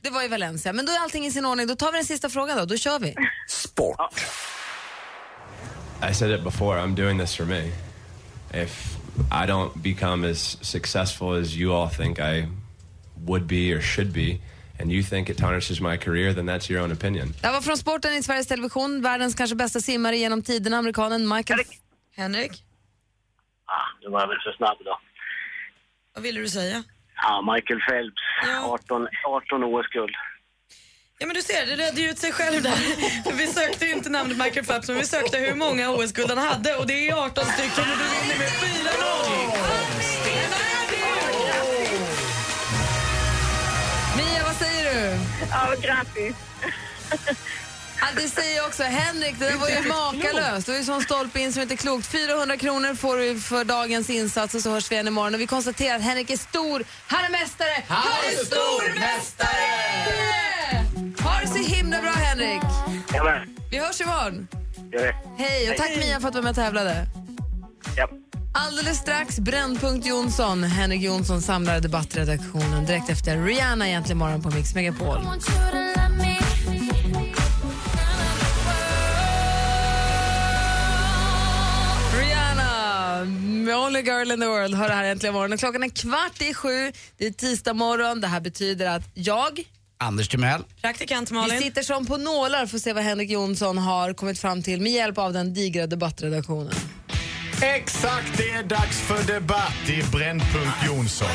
Det 0.00 0.10
var 0.10 0.24
i 0.24 0.28
Valencia. 0.28 0.72
Men 0.72 0.86
då 0.86 0.92
är 0.92 0.98
allting 0.98 1.26
i 1.26 1.30
sin 1.30 1.46
ordning. 1.46 1.66
Då 1.66 1.76
tar 1.76 1.92
vi 1.92 1.98
den 1.98 2.04
sista 2.04 2.28
frågan 2.28 2.58
då. 2.58 2.64
Då 2.64 2.76
kör 2.76 2.98
vi. 2.98 3.14
Sport. 3.48 4.14
I 6.10 6.14
said 6.14 6.30
it 6.30 6.44
before, 6.44 6.80
I'm 6.80 6.94
doing 6.94 7.18
this 7.18 7.36
for 7.36 7.44
me. 7.44 7.72
If 8.54 8.96
I 9.30 9.46
don't 9.46 9.82
become 9.82 10.30
as 10.30 10.58
successful 10.60 11.42
as 11.42 11.56
you 11.56 11.72
all 11.72 11.88
think 11.88 12.18
I 12.18 12.48
would 13.26 13.46
be 13.46 13.74
or 13.74 13.80
should 13.80 14.12
be, 14.12 14.38
and 14.80 14.92
you 14.92 15.02
think 15.02 15.30
it 15.30 15.38
tarnishes 15.38 15.80
my 15.80 15.96
career, 15.96 16.34
then 16.34 16.46
that's 16.46 16.70
your 16.70 16.82
own 16.82 16.92
opinion. 16.92 17.34
Det 17.42 17.48
var 17.48 17.60
från 17.60 17.76
sporten 17.78 18.12
i 18.12 18.22
Sveriges 18.22 18.46
Television. 18.46 19.02
Världens 19.02 19.34
kanske 19.34 19.56
bästa 19.56 19.80
simmare 19.80 20.16
genom 20.16 20.42
tiderna, 20.42 20.76
amerikanen 20.78 21.28
Michael... 21.28 21.60
Henrik? 22.16 22.64
Ah, 23.66 24.02
det 24.02 24.08
var 24.08 24.26
väl 24.26 24.36
för 24.44 24.52
snabb 24.56 24.78
då. 24.84 24.98
Vad 26.14 26.22
ville 26.22 26.40
du 26.40 26.48
säga? 26.48 26.84
Ja, 27.22 27.42
Michael 27.52 27.80
Phelps. 27.80 28.22
18, 28.64 29.08
18 29.26 29.64
OS-guld. 29.64 30.14
Ja 31.18 31.26
men 31.26 31.34
du 31.36 31.42
ser, 31.42 31.66
det 31.66 31.76
redde 31.76 32.00
ju 32.00 32.10
ut 32.10 32.18
sig 32.18 32.32
själv 32.32 32.62
där. 32.62 32.78
Vi 33.32 33.46
sökte 33.46 33.84
ju 33.84 33.92
inte 33.92 34.10
namnet 34.10 34.36
Michael 34.38 34.66
Phelps 34.66 34.88
men 34.88 34.96
vi 34.96 35.04
sökte 35.04 35.38
hur 35.38 35.54
många 35.54 35.90
OS-guld 35.90 36.28
han 36.30 36.38
hade 36.38 36.76
och 36.76 36.86
det 36.86 37.08
är 37.08 37.14
18 37.24 37.44
stycken 37.44 37.84
och 37.92 37.98
du 37.98 38.04
vinner 38.04 38.38
med 38.38 38.48
4-0! 38.48 38.56
Mia, 44.16 44.44
vad 44.44 44.54
säger 44.56 44.94
du? 44.94 45.16
Ja, 45.50 45.74
grattis. 45.82 46.36
Ja, 48.00 48.06
det 48.16 48.28
säger 48.28 48.56
jag 48.56 48.66
också. 48.66 48.82
Henrik, 48.82 49.38
det 49.38 49.44
där 49.44 49.56
var 49.56 49.68
ju 49.68 49.88
makalöst. 49.88 50.66
Det 50.66 50.72
var 50.72 50.78
ju 50.78 50.84
sån 50.84 51.02
stolpe 51.02 51.40
in 51.40 51.52
som 51.52 51.62
inte 51.62 51.74
är 51.74 51.76
klokt. 51.76 52.06
400 52.06 52.56
kronor 52.56 52.94
får 52.94 53.16
du 53.16 53.40
för 53.40 53.64
dagens 53.64 54.10
insats 54.10 54.54
och 54.54 54.60
så 54.60 54.70
hörs 54.70 54.90
vi 54.90 54.94
igen 54.94 55.08
imorgon. 55.08 55.34
Och 55.34 55.40
vi 55.40 55.46
konstaterar 55.46 55.96
att 55.96 56.02
Henrik 56.02 56.30
är 56.30 56.36
stor. 56.36 56.84
Han 57.06 57.24
är 57.24 57.30
mästare. 57.30 57.82
Han 57.88 58.02
är 58.28 58.44
stormästare! 58.44 59.96
Ha 61.22 61.40
det 61.40 61.48
så 61.48 61.74
himla 61.74 62.00
bra, 62.00 62.10
Henrik. 62.10 62.60
Vi 63.70 63.78
hörs 63.78 64.00
imorgon. 64.00 64.48
gör 64.92 65.00
det. 65.00 65.14
Hej, 65.38 65.70
och 65.70 65.76
tack 65.76 65.96
Mia 65.96 66.20
för 66.20 66.28
att 66.28 66.34
du 66.34 66.38
var 66.38 66.42
med 66.42 66.50
och 66.50 66.56
tävlade. 66.56 67.06
Ja. 67.96 68.08
Alldeles 68.54 68.98
strax 68.98 69.38
Brännpunkt 69.38 70.06
Jonsson. 70.06 70.64
Henrik 70.64 71.02
Jonsson 71.02 71.42
samlar 71.42 71.80
debattredaktionen 71.80 72.86
direkt 72.86 73.10
efter 73.10 73.42
Rihanna 73.42 73.88
egentligen 73.88 74.18
morgon 74.18 74.42
på 74.42 74.50
Mix 74.50 74.74
Megapol. 74.74 75.18
Med 83.28 83.76
Only 83.76 84.00
Girl 84.02 84.32
in 84.32 84.40
the 84.40 84.46
World, 84.46 84.74
hör 84.74 84.88
det 84.88 84.94
här 84.94 85.04
äntligen 85.04 85.34
morgon. 85.34 85.58
Klockan 85.58 85.82
är 85.82 85.88
kvart 85.88 86.42
i 86.42 86.54
sju, 86.54 86.92
det 87.16 87.26
är 87.26 87.30
tisdag 87.30 87.74
morgon. 87.74 88.20
Det 88.20 88.26
här 88.26 88.40
betyder 88.40 88.86
att 88.86 89.02
jag, 89.14 89.64
Anders 89.98 90.28
Timell. 90.28 90.64
Praktikant 90.82 91.30
vi 91.30 91.34
Malin. 91.34 91.62
sitter 91.62 91.82
som 91.82 92.06
på 92.06 92.16
nålar 92.16 92.66
för 92.66 92.76
att 92.76 92.82
se 92.82 92.92
vad 92.92 93.04
Henrik 93.04 93.30
Jonsson 93.30 93.78
har 93.78 94.12
kommit 94.12 94.38
fram 94.38 94.62
till 94.62 94.80
med 94.80 94.92
hjälp 94.92 95.18
av 95.18 95.32
den 95.32 95.54
digra 95.54 95.86
debattredaktionen. 95.86 96.74
Exakt, 97.62 98.36
det 98.36 98.50
är 98.50 98.62
dags 98.62 99.00
för 99.00 99.32
debatt 99.32 99.88
i 99.88 100.02
Brännpunkt 100.12 100.86
Jonsson. 100.86 101.28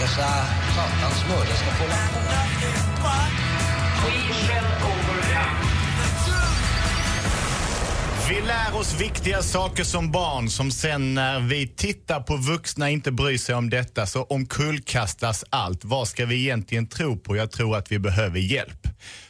Dessa 0.00 0.28
satans 0.76 1.28
mördare 1.28 1.56
ska 1.56 1.70
få 1.70 1.82
hålla 1.82 1.94
på. 1.94 2.85
Vi 8.28 8.40
lär 8.40 8.76
oss 8.76 9.00
viktiga 9.00 9.42
saker 9.42 9.84
som 9.84 10.12
barn 10.12 10.50
som 10.50 10.70
sen 10.70 11.14
när 11.14 11.40
vi 11.40 11.66
tittar 11.68 12.20
på 12.20 12.36
vuxna 12.36 12.90
inte 12.90 13.12
bryr 13.12 13.38
sig 13.38 13.54
om 13.54 13.70
detta 13.70 14.06
så 14.06 14.22
omkullkastas 14.22 15.44
allt. 15.50 15.84
Vad 15.84 16.08
ska 16.08 16.26
vi 16.26 16.42
egentligen 16.42 16.86
tro 16.86 17.16
på? 17.16 17.36
Jag 17.36 17.50
tror 17.50 17.76
att 17.76 17.92
vi 17.92 17.98
behöver 17.98 18.38
hjälp. 18.38 18.88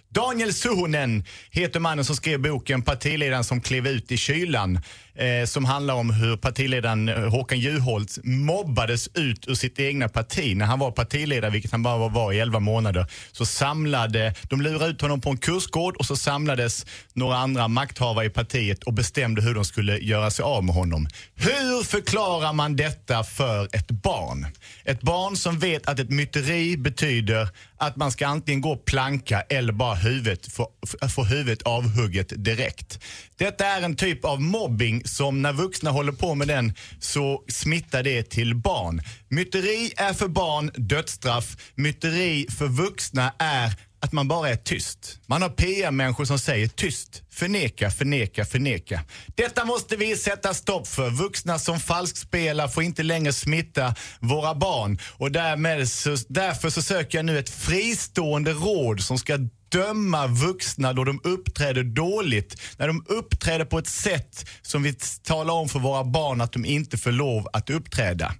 Daniel 0.08 0.54
Suhonen 0.54 1.24
heter 1.50 1.80
mannen 1.80 2.04
som 2.04 2.16
skrev 2.16 2.42
boken 2.42 2.82
Partiledaren 2.82 3.44
som 3.44 3.60
klev 3.60 3.86
ut 3.86 4.12
i 4.12 4.16
kylan. 4.16 4.80
Eh, 5.18 5.46
som 5.46 5.64
handlar 5.64 5.94
om 5.94 6.10
hur 6.10 6.36
partiledaren 6.36 7.08
eh, 7.08 7.28
Håkan 7.28 7.58
Juholt 7.58 8.18
mobbades 8.24 9.08
ut 9.14 9.48
ur 9.48 9.54
sitt 9.54 9.80
egna 9.80 10.08
parti. 10.08 10.56
När 10.56 10.66
han 10.66 10.78
var 10.78 10.90
partiledare, 10.90 11.50
vilket 11.50 11.72
han 11.72 11.82
bara 11.82 12.08
var, 12.08 12.32
i 12.32 12.40
11 12.40 12.60
månader, 12.60 13.06
så 13.32 13.46
samlade, 13.46 14.34
de 14.42 14.60
lurade 14.60 14.90
ut 14.90 15.00
honom 15.00 15.20
på 15.20 15.30
en 15.30 15.36
kursgård 15.36 15.96
och 15.96 16.06
så 16.06 16.16
samlades 16.16 16.86
några 17.12 17.36
andra 17.36 17.68
makthavare 17.68 18.26
i 18.26 18.30
partiet 18.30 18.82
och 18.82 18.92
bestämde 18.92 19.42
hur 19.42 19.54
de 19.54 19.64
skulle 19.64 19.98
göra 19.98 20.30
sig 20.30 20.42
av 20.42 20.64
med 20.64 20.74
honom. 20.74 21.08
Hur 21.34 21.84
förklarar 21.84 22.52
man 22.52 22.76
detta 22.76 23.24
för 23.24 23.68
ett 23.72 23.90
barn? 23.90 24.46
Ett 24.84 25.00
barn 25.00 25.36
som 25.36 25.58
vet 25.58 25.88
att 25.88 25.98
ett 25.98 26.10
myteri 26.10 26.76
betyder 26.76 27.48
att 27.76 27.96
man 27.96 28.12
ska 28.12 28.26
antingen 28.26 28.60
gå 28.60 28.76
planka 28.76 29.40
eller 29.40 29.72
bara 29.72 29.94
huvudet, 29.94 30.52
få, 30.52 30.68
få 31.14 31.24
huvudet 31.24 31.62
avhugget 31.62 32.44
direkt. 32.44 32.98
Detta 33.36 33.66
är 33.66 33.82
en 33.82 33.96
typ 33.96 34.24
av 34.24 34.40
mobbing 34.40 35.02
som 35.06 35.42
när 35.42 35.52
vuxna 35.52 35.90
håller 35.90 36.12
på 36.12 36.34
med 36.34 36.48
den 36.48 36.74
så 37.00 37.44
smittar 37.48 38.02
det 38.02 38.22
till 38.22 38.54
barn. 38.54 39.02
Myteri 39.28 39.92
är 39.96 40.12
för 40.12 40.28
barn 40.28 40.70
dödsstraff. 40.74 41.56
Myteri 41.74 42.46
för 42.58 42.66
vuxna 42.66 43.32
är 43.38 43.72
att 44.00 44.12
man 44.12 44.28
bara 44.28 44.48
är 44.48 44.56
tyst. 44.56 45.20
Man 45.26 45.42
har 45.42 45.48
PR-människor 45.48 46.24
som 46.24 46.38
säger 46.38 46.68
tyst. 46.68 47.22
Förneka, 47.30 47.90
förneka, 47.90 48.44
förneka. 48.44 49.00
Detta 49.34 49.64
måste 49.64 49.96
vi 49.96 50.16
sätta 50.16 50.54
stopp 50.54 50.86
för. 50.86 51.10
Vuxna 51.10 51.58
som 51.58 51.80
falskspelar 51.80 52.68
får 52.68 52.82
inte 52.82 53.02
längre 53.02 53.32
smitta 53.32 53.94
våra 54.20 54.54
barn. 54.54 54.98
Och 55.12 55.32
därmed 55.32 55.88
så, 55.88 56.16
därför 56.28 56.70
så 56.70 56.82
söker 56.82 57.18
jag 57.18 57.24
nu 57.24 57.38
ett 57.38 57.50
fristående 57.50 58.52
råd 58.52 59.00
som 59.00 59.18
ska 59.18 59.38
döma 59.68 60.26
vuxna 60.26 60.92
då 60.92 61.04
de 61.04 61.20
uppträder 61.24 61.84
dåligt. 61.84 62.60
När 62.76 62.86
de 62.86 63.04
uppträder 63.08 63.64
på 63.64 63.78
ett 63.78 63.88
sätt 63.88 64.48
som 64.62 64.82
vi 64.82 64.94
talar 65.22 65.54
om 65.54 65.68
för 65.68 65.78
våra 65.78 66.04
barn 66.04 66.40
att 66.40 66.52
de 66.52 66.64
inte 66.64 66.98
får 66.98 67.12
lov 67.12 67.48
att 67.52 67.70
uppträda. 67.70 68.34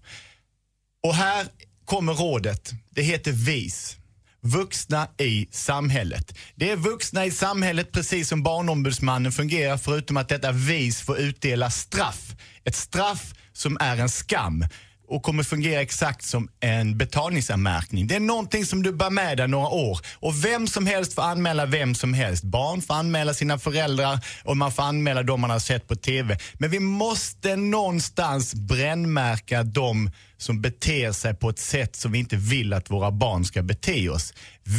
Och 1.02 1.14
här 1.14 1.46
kommer 1.84 2.14
rådet. 2.14 2.72
Det 2.90 3.02
heter 3.02 3.32
VIS. 3.32 3.96
Vuxna 4.40 5.08
i 5.18 5.48
samhället. 5.50 6.38
Det 6.54 6.70
är 6.70 6.76
vuxna 6.76 7.26
i 7.26 7.30
samhället 7.30 7.92
precis 7.92 8.28
som 8.28 8.42
Barnombudsmannen 8.42 9.32
fungerar 9.32 9.78
förutom 9.78 10.16
att 10.16 10.28
detta 10.28 10.52
VIS 10.52 11.00
får 11.00 11.18
utdela 11.18 11.70
straff. 11.70 12.34
Ett 12.64 12.74
straff 12.74 13.34
som 13.52 13.76
är 13.80 13.96
en 13.96 14.08
skam 14.08 14.64
och 15.08 15.22
kommer 15.22 15.42
fungera 15.42 15.80
exakt 15.80 16.24
som 16.24 16.48
en 16.60 16.98
betalningsanmärkning. 16.98 18.06
Det 18.06 18.16
är 18.16 18.20
någonting 18.20 18.66
som 18.66 18.82
du 18.82 18.92
bär 18.92 19.10
med 19.10 19.36
dig 19.36 19.48
några 19.48 19.68
år. 19.68 20.00
Och 20.14 20.44
vem 20.44 20.66
som 20.66 20.86
helst 20.86 21.14
får 21.14 21.22
anmäla 21.22 21.66
vem 21.66 21.94
som 21.94 22.14
helst. 22.14 22.44
Barn 22.44 22.82
får 22.82 22.94
anmäla 22.94 23.34
sina 23.34 23.58
föräldrar 23.58 24.18
och 24.44 24.56
man 24.56 24.72
får 24.72 24.82
anmäla 24.82 25.22
de 25.22 25.40
man 25.40 25.50
har 25.50 25.58
sett 25.58 25.88
på 25.88 25.96
TV. 25.96 26.38
Men 26.54 26.70
vi 26.70 26.80
måste 26.80 27.56
någonstans 27.56 28.54
brännmärka 28.54 29.62
de 29.62 30.10
som 30.38 30.60
beter 30.60 31.12
sig 31.12 31.34
på 31.34 31.48
ett 31.48 31.58
sätt 31.58 31.96
som 31.96 32.12
vi 32.12 32.18
inte 32.18 32.36
vill 32.36 32.72
att 32.72 32.90
våra 32.90 33.10
barn 33.10 33.44
ska 33.44 33.62
bete 33.62 34.08
oss. 34.08 34.34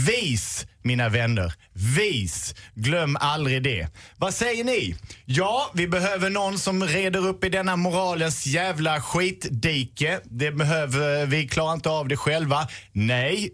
Vis, 0.08 0.68
mina 0.82 1.10
vänner. 1.10 1.54
Vis. 1.98 2.56
Glöm 2.76 3.18
aldrig 3.20 3.64
det. 3.64 3.88
Vad 4.18 4.34
säger 4.34 4.64
ni? 4.64 4.96
Ja, 5.26 5.72
vi 5.74 5.88
behöver 5.88 6.30
någon 6.30 6.60
som 6.60 6.84
reder 6.84 7.28
upp 7.28 7.44
i 7.44 7.50
denna 7.50 7.76
moralens 7.76 8.48
jävla 8.48 9.02
skitdike. 9.02 10.20
Det 10.24 10.52
behöver 10.52 11.26
vi. 11.26 11.48
klarar 11.48 11.74
inte 11.74 11.90
av 11.90 12.08
det 12.08 12.18
själva. 12.18 12.68
Nej. 12.92 13.52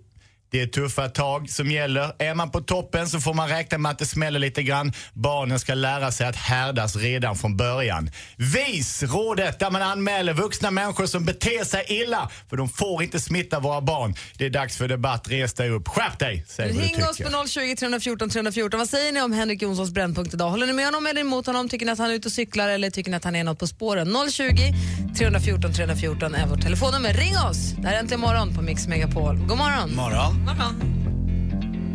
Det 0.53 0.61
är 0.61 0.67
tuffa 0.67 1.09
tag 1.09 1.49
som 1.49 1.71
gäller. 1.71 2.11
Är 2.19 2.35
man 2.35 2.51
på 2.51 2.61
toppen 2.61 3.07
så 3.07 3.19
får 3.19 3.33
man 3.33 3.49
räkna 3.49 3.77
med 3.77 3.91
att 3.91 3.99
det 3.99 4.05
smäller 4.05 4.39
lite 4.39 4.63
grann. 4.63 4.93
Barnen 5.13 5.59
ska 5.59 5.73
lära 5.73 6.11
sig 6.11 6.27
att 6.27 6.35
härdas 6.35 6.95
redan 6.95 7.35
från 7.35 7.57
början. 7.57 8.09
Vis 8.37 9.03
rådet 9.03 9.59
där 9.59 9.71
man 9.71 9.81
anmäler 9.81 10.33
vuxna 10.33 10.71
människor 10.71 11.05
som 11.05 11.25
beter 11.25 11.63
sig 11.65 11.85
illa. 11.89 12.29
För 12.49 12.57
de 12.57 12.69
får 12.69 13.03
inte 13.03 13.19
smitta 13.19 13.59
våra 13.59 13.81
barn. 13.81 14.15
Det 14.37 14.45
är 14.45 14.49
dags 14.49 14.77
för 14.77 14.87
debatt. 14.87 15.27
Res 15.29 15.53
dig 15.53 15.69
upp. 15.69 15.87
Skärp 15.87 16.19
dig! 16.19 16.45
Säg 16.47 16.67
vad 16.67 16.75
du 16.75 16.87
Ring 16.87 17.03
oss 17.03 17.17
på 17.17 17.47
020 17.47 17.75
314 17.75 18.29
314. 18.29 18.79
Vad 18.79 18.89
säger 18.89 19.11
ni 19.11 19.21
om 19.21 19.31
Henrik 19.31 19.61
Jonssons 19.61 19.91
brännpunkt 19.91 20.33
idag? 20.33 20.49
Håller 20.49 20.67
ni 20.67 20.73
med 20.73 20.85
honom 20.85 21.07
eller 21.07 21.21
emot 21.21 21.45
honom? 21.45 21.69
Tycker 21.69 21.85
ni 21.85 21.91
att 21.91 21.99
han 21.99 22.09
är 22.09 22.13
ute 22.13 22.27
och 22.27 22.31
cyklar 22.31 22.69
eller 22.69 22.89
tycker 22.89 23.11
ni 23.11 23.17
att 23.17 23.23
han 23.23 23.35
är 23.35 23.43
något 23.43 23.59
på 23.59 23.67
spåren? 23.67 24.15
020 24.31 24.73
314 25.17 25.73
314 25.73 26.35
är 26.35 26.47
vårt 26.47 26.61
telefonnummer. 26.61 27.13
Ring 27.13 27.37
oss! 27.49 27.71
Det 27.77 27.87
här 27.87 27.95
är 27.95 27.99
Äntligen 27.99 28.21
morgon 28.21 28.55
på 28.55 28.61
Mix 28.61 28.87
Megapol. 28.87 29.35
God 29.35 29.57
morgon! 29.57 29.95
Morgon. 29.95 30.42
My 30.45 30.53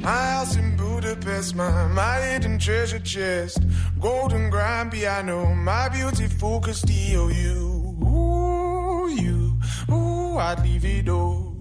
house 0.09 0.57
in 0.57 0.77
Budapest, 0.77 1.55
my, 1.55 1.87
my 1.89 2.17
hidden 2.21 2.59
treasure 2.59 2.99
chest, 2.99 3.59
golden 4.01 4.49
grand 4.49 4.91
piano, 4.91 5.55
my 5.55 5.89
beautiful 5.91 6.61
deal. 6.61 7.31
You, 7.31 7.97
ooh, 8.03 9.09
you, 9.11 9.59
ooh, 9.93 10.39
I'd 10.39 10.61
leave 10.63 10.85
it 10.85 11.09
all. 11.09 11.57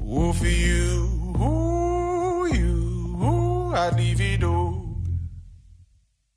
Ooh, 0.00 0.32
for 0.32 0.46
you, 0.46 1.36
ooh, 1.40 2.46
you, 2.54 3.16
ooh, 3.22 3.74
I'd 3.74 3.94
leave 3.96 4.20
it 4.20 4.42
all. 4.44 4.61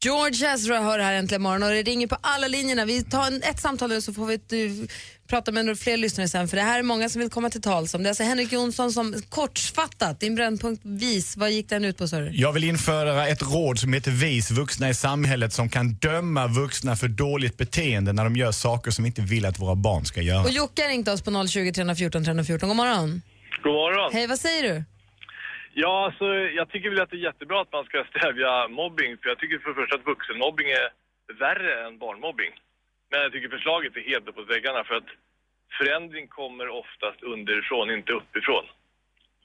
George 0.05 0.53
Ezra 0.53 0.79
hör 0.79 0.99
här 0.99 1.13
äntligen 1.13 1.41
morgon 1.41 1.63
och 1.63 1.69
det 1.69 1.83
ringer 1.83 2.07
på 2.07 2.17
alla 2.21 2.47
linjerna. 2.47 2.85
Vi 2.85 3.03
tar 3.03 3.27
en, 3.27 3.43
ett 3.43 3.59
samtal 3.59 3.89
nu 3.89 4.01
så 4.01 4.13
får 4.13 4.25
vi 4.25 4.39
du, 4.47 4.87
prata 5.29 5.51
med 5.51 5.65
några 5.65 5.75
fler 5.75 5.97
lyssnare 5.97 6.27
sen 6.27 6.47
för 6.47 6.57
det 6.57 6.63
här 6.63 6.79
är 6.79 6.83
många 6.83 7.09
som 7.09 7.21
vill 7.21 7.29
komma 7.29 7.49
till 7.49 7.61
tals 7.61 7.93
om. 7.93 8.03
Det 8.03 8.07
är 8.07 8.11
alltså 8.11 8.23
Henrik 8.23 8.51
Jonsson 8.51 8.91
som 8.91 9.15
kortfattat, 9.29 10.19
din 10.19 10.35
brännpunkt 10.35 10.81
vis, 10.85 11.37
vad 11.37 11.51
gick 11.51 11.69
den 11.69 11.85
ut 11.85 11.97
på 11.97 12.07
sa 12.07 12.19
du? 12.19 12.31
Jag 12.33 12.53
vill 12.53 12.63
införa 12.63 13.27
ett 13.27 13.41
råd 13.41 13.79
som 13.79 13.93
heter 13.93 14.11
VIS, 14.11 14.51
vuxna 14.51 14.89
i 14.89 14.93
samhället, 14.93 15.53
som 15.53 15.69
kan 15.69 15.93
döma 15.93 16.47
vuxna 16.47 16.95
för 16.95 17.07
dåligt 17.07 17.57
beteende 17.57 18.13
när 18.13 18.23
de 18.23 18.35
gör 18.35 18.51
saker 18.51 18.91
som 18.91 19.03
vi 19.03 19.07
inte 19.07 19.21
vill 19.21 19.45
att 19.45 19.59
våra 19.59 19.75
barn 19.75 20.05
ska 20.05 20.21
göra. 20.21 20.41
Och 20.41 20.51
Jocke 20.51 20.81
har 20.81 20.89
ringt 20.89 21.07
oss 21.07 21.21
på 21.21 21.47
020 21.47 21.73
314 21.73 22.23
314. 22.23 22.69
God 22.69 22.77
morgon. 22.77 23.21
God 23.63 23.73
morgon. 23.73 24.13
Hej, 24.13 24.27
vad 24.27 24.39
säger 24.39 24.63
du? 24.63 24.83
Ja, 25.77 26.05
alltså, 26.05 26.25
jag 26.59 26.69
tycker 26.69 26.89
väl 26.89 27.01
att 27.01 27.09
det 27.09 27.17
är 27.17 27.29
jättebra 27.29 27.61
att 27.61 27.73
man 27.73 27.85
ska 27.85 28.03
stävja 28.03 28.67
mobbing. 28.67 29.17
För 29.17 29.29
jag 29.29 29.39
tycker 29.39 29.59
för 29.59 29.69
det 29.69 29.75
första 29.75 29.95
att 29.95 30.05
vuxenmobbing 30.05 30.69
är 30.69 30.89
värre 31.39 31.85
än 31.85 31.97
barnmobbing. 31.97 32.53
Men 33.09 33.21
jag 33.21 33.31
tycker 33.31 33.49
förslaget 33.49 33.97
är 33.97 34.01
helt 34.01 34.27
uppåt 34.27 34.49
väggarna 34.49 34.83
för 34.83 34.95
att 34.95 35.09
förändring 35.77 36.27
kommer 36.27 36.67
oftast 36.69 37.23
underifrån, 37.23 37.91
inte 37.91 38.11
uppifrån. 38.13 38.65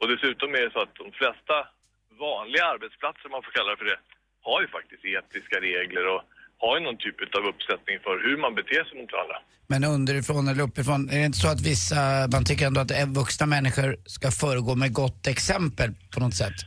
Och 0.01 0.09
dessutom 0.09 0.55
är 0.55 0.61
det 0.61 0.71
så 0.73 0.81
att 0.81 0.95
de 0.95 1.13
flesta 1.13 1.69
vanliga 2.11 2.65
arbetsplatser, 2.65 3.27
om 3.27 3.33
man 3.33 3.43
får 3.43 3.53
kalla 3.53 3.71
det 3.71 3.77
för 3.77 3.85
det, 3.85 3.99
har 4.43 4.61
ju 4.61 4.69
faktiskt 4.69 5.05
etiska 5.05 5.61
regler 5.61 6.07
och 6.15 6.23
har 6.63 6.73
ju 6.77 6.81
någon 6.87 6.99
typ 7.07 7.19
av 7.39 7.45
uppsättning 7.53 7.97
för 8.07 8.15
hur 8.27 8.37
man 8.45 8.53
beter 8.61 8.83
sig 8.87 8.95
mot 9.01 9.13
varandra. 9.17 9.39
Men 9.73 9.81
underifrån 9.97 10.49
eller 10.49 10.63
uppifrån, 10.69 11.01
är 11.15 11.19
det 11.21 11.27
inte 11.31 11.43
så 11.45 11.49
att 11.55 11.63
vissa, 11.71 12.01
man 12.35 12.45
tycker 12.49 12.65
ändå 12.67 12.81
att 12.81 12.93
vuxna 13.21 13.47
människor 13.57 13.91
ska 14.17 14.27
föregå 14.43 14.73
med 14.83 14.91
gott 15.03 15.27
exempel 15.35 15.91
på 16.15 16.19
något 16.21 16.37
sätt? 16.43 16.59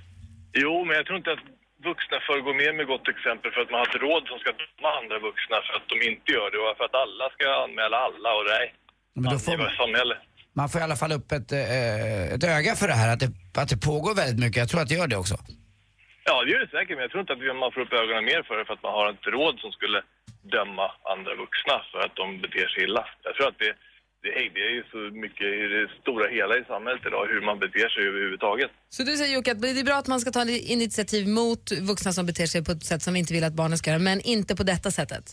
Jo, 0.64 0.74
men 0.86 0.94
jag 0.98 1.06
tror 1.06 1.18
inte 1.22 1.32
att 1.36 1.46
vuxna 1.90 2.18
föregår 2.30 2.54
med 2.62 2.72
med 2.80 2.86
gott 2.94 3.08
exempel 3.16 3.50
för 3.54 3.60
att 3.64 3.72
man 3.72 3.80
har 3.82 3.88
ett 3.92 4.02
råd 4.08 4.24
som 4.32 4.38
ska 4.44 4.50
döma 4.62 4.90
andra 5.02 5.18
vuxna 5.28 5.58
för 5.66 5.74
att 5.80 5.88
de 5.94 5.98
inte 6.10 6.28
gör 6.36 6.48
det 6.54 6.60
och 6.66 6.74
för 6.80 6.86
att 6.90 6.98
alla 7.04 7.26
ska 7.36 7.44
anmäla 7.66 7.98
alla 8.08 8.30
och 8.40 8.46
nej. 8.56 8.66
Men 9.16 9.28
då 9.34 9.40
får, 9.46 9.58
samhälle. 9.84 10.16
man 10.60 10.70
får 10.70 10.78
i 10.82 10.84
alla 10.88 11.00
fall 11.02 11.14
upp 11.20 11.30
ett, 11.38 11.52
eh, 11.52 12.34
ett 12.36 12.44
öga 12.56 12.72
för 12.82 12.88
det 12.92 12.98
här, 13.02 13.10
att 13.14 13.22
det, 13.24 13.32
att 13.62 13.70
det 13.74 13.80
pågår 13.90 14.14
väldigt 14.22 14.40
mycket. 14.44 14.58
Jag 14.64 14.70
tror 14.70 14.82
att 14.82 14.90
det 14.90 14.96
gör 15.02 15.08
det 15.14 15.20
också. 15.24 15.38
Ja, 16.28 16.44
det 16.44 16.52
gör 16.52 16.60
det 16.66 16.72
säkert, 16.78 16.96
men 16.96 17.04
jag 17.06 17.12
tror 17.12 17.22
inte 17.22 17.34
att 17.34 17.64
man 17.64 17.72
får 17.74 17.82
upp 17.82 17.94
ögonen 18.02 18.26
mer 18.32 18.42
för 18.48 18.56
det 18.58 18.66
för 18.66 18.74
att 18.74 18.86
man 18.88 18.94
har 19.00 19.06
ett 19.14 19.28
råd 19.36 19.56
som 19.64 19.72
skulle 19.78 20.00
döma 20.56 20.88
andra 21.14 21.34
vuxna 21.44 21.76
för 21.92 22.00
att 22.06 22.16
de 22.22 22.26
beter 22.44 22.68
sig 22.74 22.84
illa. 22.88 23.04
Jag 23.26 23.34
tror 23.36 23.48
att 23.52 23.60
det, 23.64 23.72
det, 24.24 24.30
det 24.56 24.64
är 24.70 24.74
ju 24.80 24.84
så 24.94 24.98
mycket 25.26 25.48
i 25.62 25.66
det 25.76 25.86
stora 26.02 26.26
hela 26.38 26.54
i 26.62 26.64
samhället 26.74 27.04
idag, 27.10 27.24
hur 27.34 27.42
man 27.50 27.58
beter 27.66 27.88
sig 27.94 28.02
överhuvudtaget. 28.10 28.72
Så 28.96 29.04
du 29.04 29.14
säger 29.18 29.34
Jocke 29.36 29.52
att 29.52 29.62
det 29.62 29.70
är 29.70 29.90
bra 29.92 29.98
att 30.04 30.12
man 30.14 30.20
ska 30.24 30.32
ta 30.32 30.44
initiativ 30.78 31.28
mot 31.28 31.64
vuxna 31.90 32.12
som 32.18 32.26
beter 32.26 32.46
sig 32.54 32.60
på 32.68 32.72
ett 32.72 32.86
sätt 32.92 33.02
som 33.02 33.14
vi 33.14 33.20
inte 33.20 33.34
vill 33.34 33.44
att 33.44 33.58
barnen 33.62 33.78
ska 33.78 33.90
göra, 33.90 34.00
men 34.10 34.22
inte 34.22 34.56
på 34.56 34.64
detta 34.64 34.92
sättet? 34.92 35.26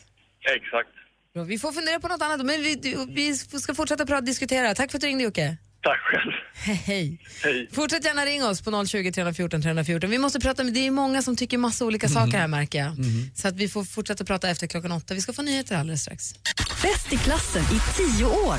Exakt. 0.57 0.95
Bra, 1.35 1.43
Vi 1.43 1.59
får 1.59 1.73
fundera 1.73 2.01
på 2.01 2.09
något 2.09 2.23
annat, 2.23 2.41
men 2.47 2.57
vi, 2.67 2.73
vi 3.09 3.35
ska 3.35 3.75
fortsätta 3.75 4.07
prata 4.07 4.19
och 4.19 4.25
diskutera. 4.25 4.75
Tack 4.75 4.91
för 4.91 4.99
att 4.99 5.03
du 5.03 5.07
ringde 5.07 5.25
Jocke. 5.25 5.57
Tack 5.83 6.01
själv. 6.01 6.33
Hej. 6.55 7.19
Hej. 7.45 7.69
Fortsätt 7.73 8.05
gärna 8.05 8.25
ringa 8.25 8.49
oss 8.49 8.63
på 8.63 8.87
020 8.87 9.13
314 9.13 9.63
314. 9.63 10.11
Vi 10.11 10.19
måste 10.19 10.41
prata 10.41 10.65
med, 10.65 10.75
det 10.75 10.87
är 10.87 10.91
många 10.91 11.23
som 11.23 11.37
tycker 11.37 11.59
massa 11.59 11.85
olika 11.85 12.09
saker 12.09 12.39
här 12.39 12.49
märker 12.49 12.79
jag. 12.79 12.97
Så 13.35 13.49
att 13.49 13.55
vi 13.57 13.69
får 13.69 13.85
fortsätta 13.85 14.25
prata 14.25 14.51
efter 14.51 14.67
klockan 14.67 14.93
åtta. 14.93 15.15
Vi 15.15 15.21
ska 15.21 15.33
få 15.33 15.43
nyheter 15.43 15.77
alldeles 15.77 16.03
strax. 16.03 16.35
Bäst 16.83 17.13
i 17.13 17.17
klassen 17.17 17.63
i 17.63 17.81
tio 17.97 18.25
år. 18.27 18.57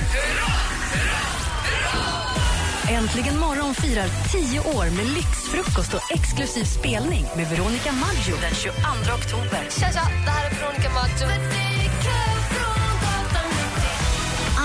Äntligen 2.90 3.40
morgon 3.40 3.76
firar 3.76 4.08
tio 4.32 4.60
år 4.60 4.86
med 4.86 5.06
lyxfrukost 5.06 5.94
och 5.94 6.12
exklusiv 6.12 6.64
spelning 6.64 7.26
med 7.38 7.50
Veronica 7.50 7.92
Maggio 7.92 8.36
den 8.42 8.54
22 8.56 8.78
oktober. 9.14 9.68
Tja, 9.80 9.92
tja, 9.92 10.08
det 10.26 10.32
här 10.32 10.52
är 10.52 10.56
Veronica 10.56 10.90
Maggio. 10.90 11.71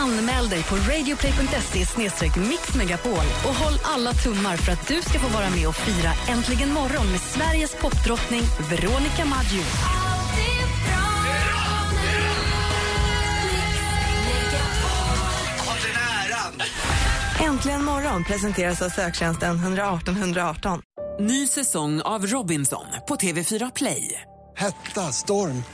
Anmäl 0.06 0.48
dig 0.48 0.62
på 0.62 0.76
radioplay.se 0.76 2.40
mixmegapol 2.40 3.26
och 3.46 3.54
håll 3.54 3.78
alla 3.82 4.12
tummar 4.12 4.56
för 4.56 4.72
att 4.72 4.88
du 4.88 5.02
ska 5.02 5.18
få 5.18 5.28
vara 5.28 5.50
med 5.50 5.68
och 5.68 5.76
fira 5.76 6.12
Äntligen 6.28 6.72
morgon 6.72 7.10
med 7.10 7.20
Sveriges 7.20 7.74
popdrottning 7.74 8.42
Veronica 8.70 9.24
Maggio. 9.24 9.64
Äntligen 17.40 17.84
morgon 17.84 18.24
presenteras 18.24 18.82
av 18.82 18.88
söktjänsten 18.88 19.56
118 19.56 20.16
118. 20.16 20.82
Ny 21.20 21.46
säsong 21.46 22.00
av 22.00 22.26
Robinson 22.26 22.86
på 23.08 23.16
TV4 23.16 23.72
Play. 23.74 24.20
Hetta, 24.56 25.12
storm, 25.12 25.64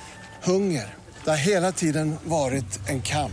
hunger. 0.42 0.94
Det 1.24 1.30
har 1.30 1.36
hela 1.36 1.72
tiden 1.72 2.16
varit 2.24 2.88
en 2.88 3.02
kamp. 3.02 3.32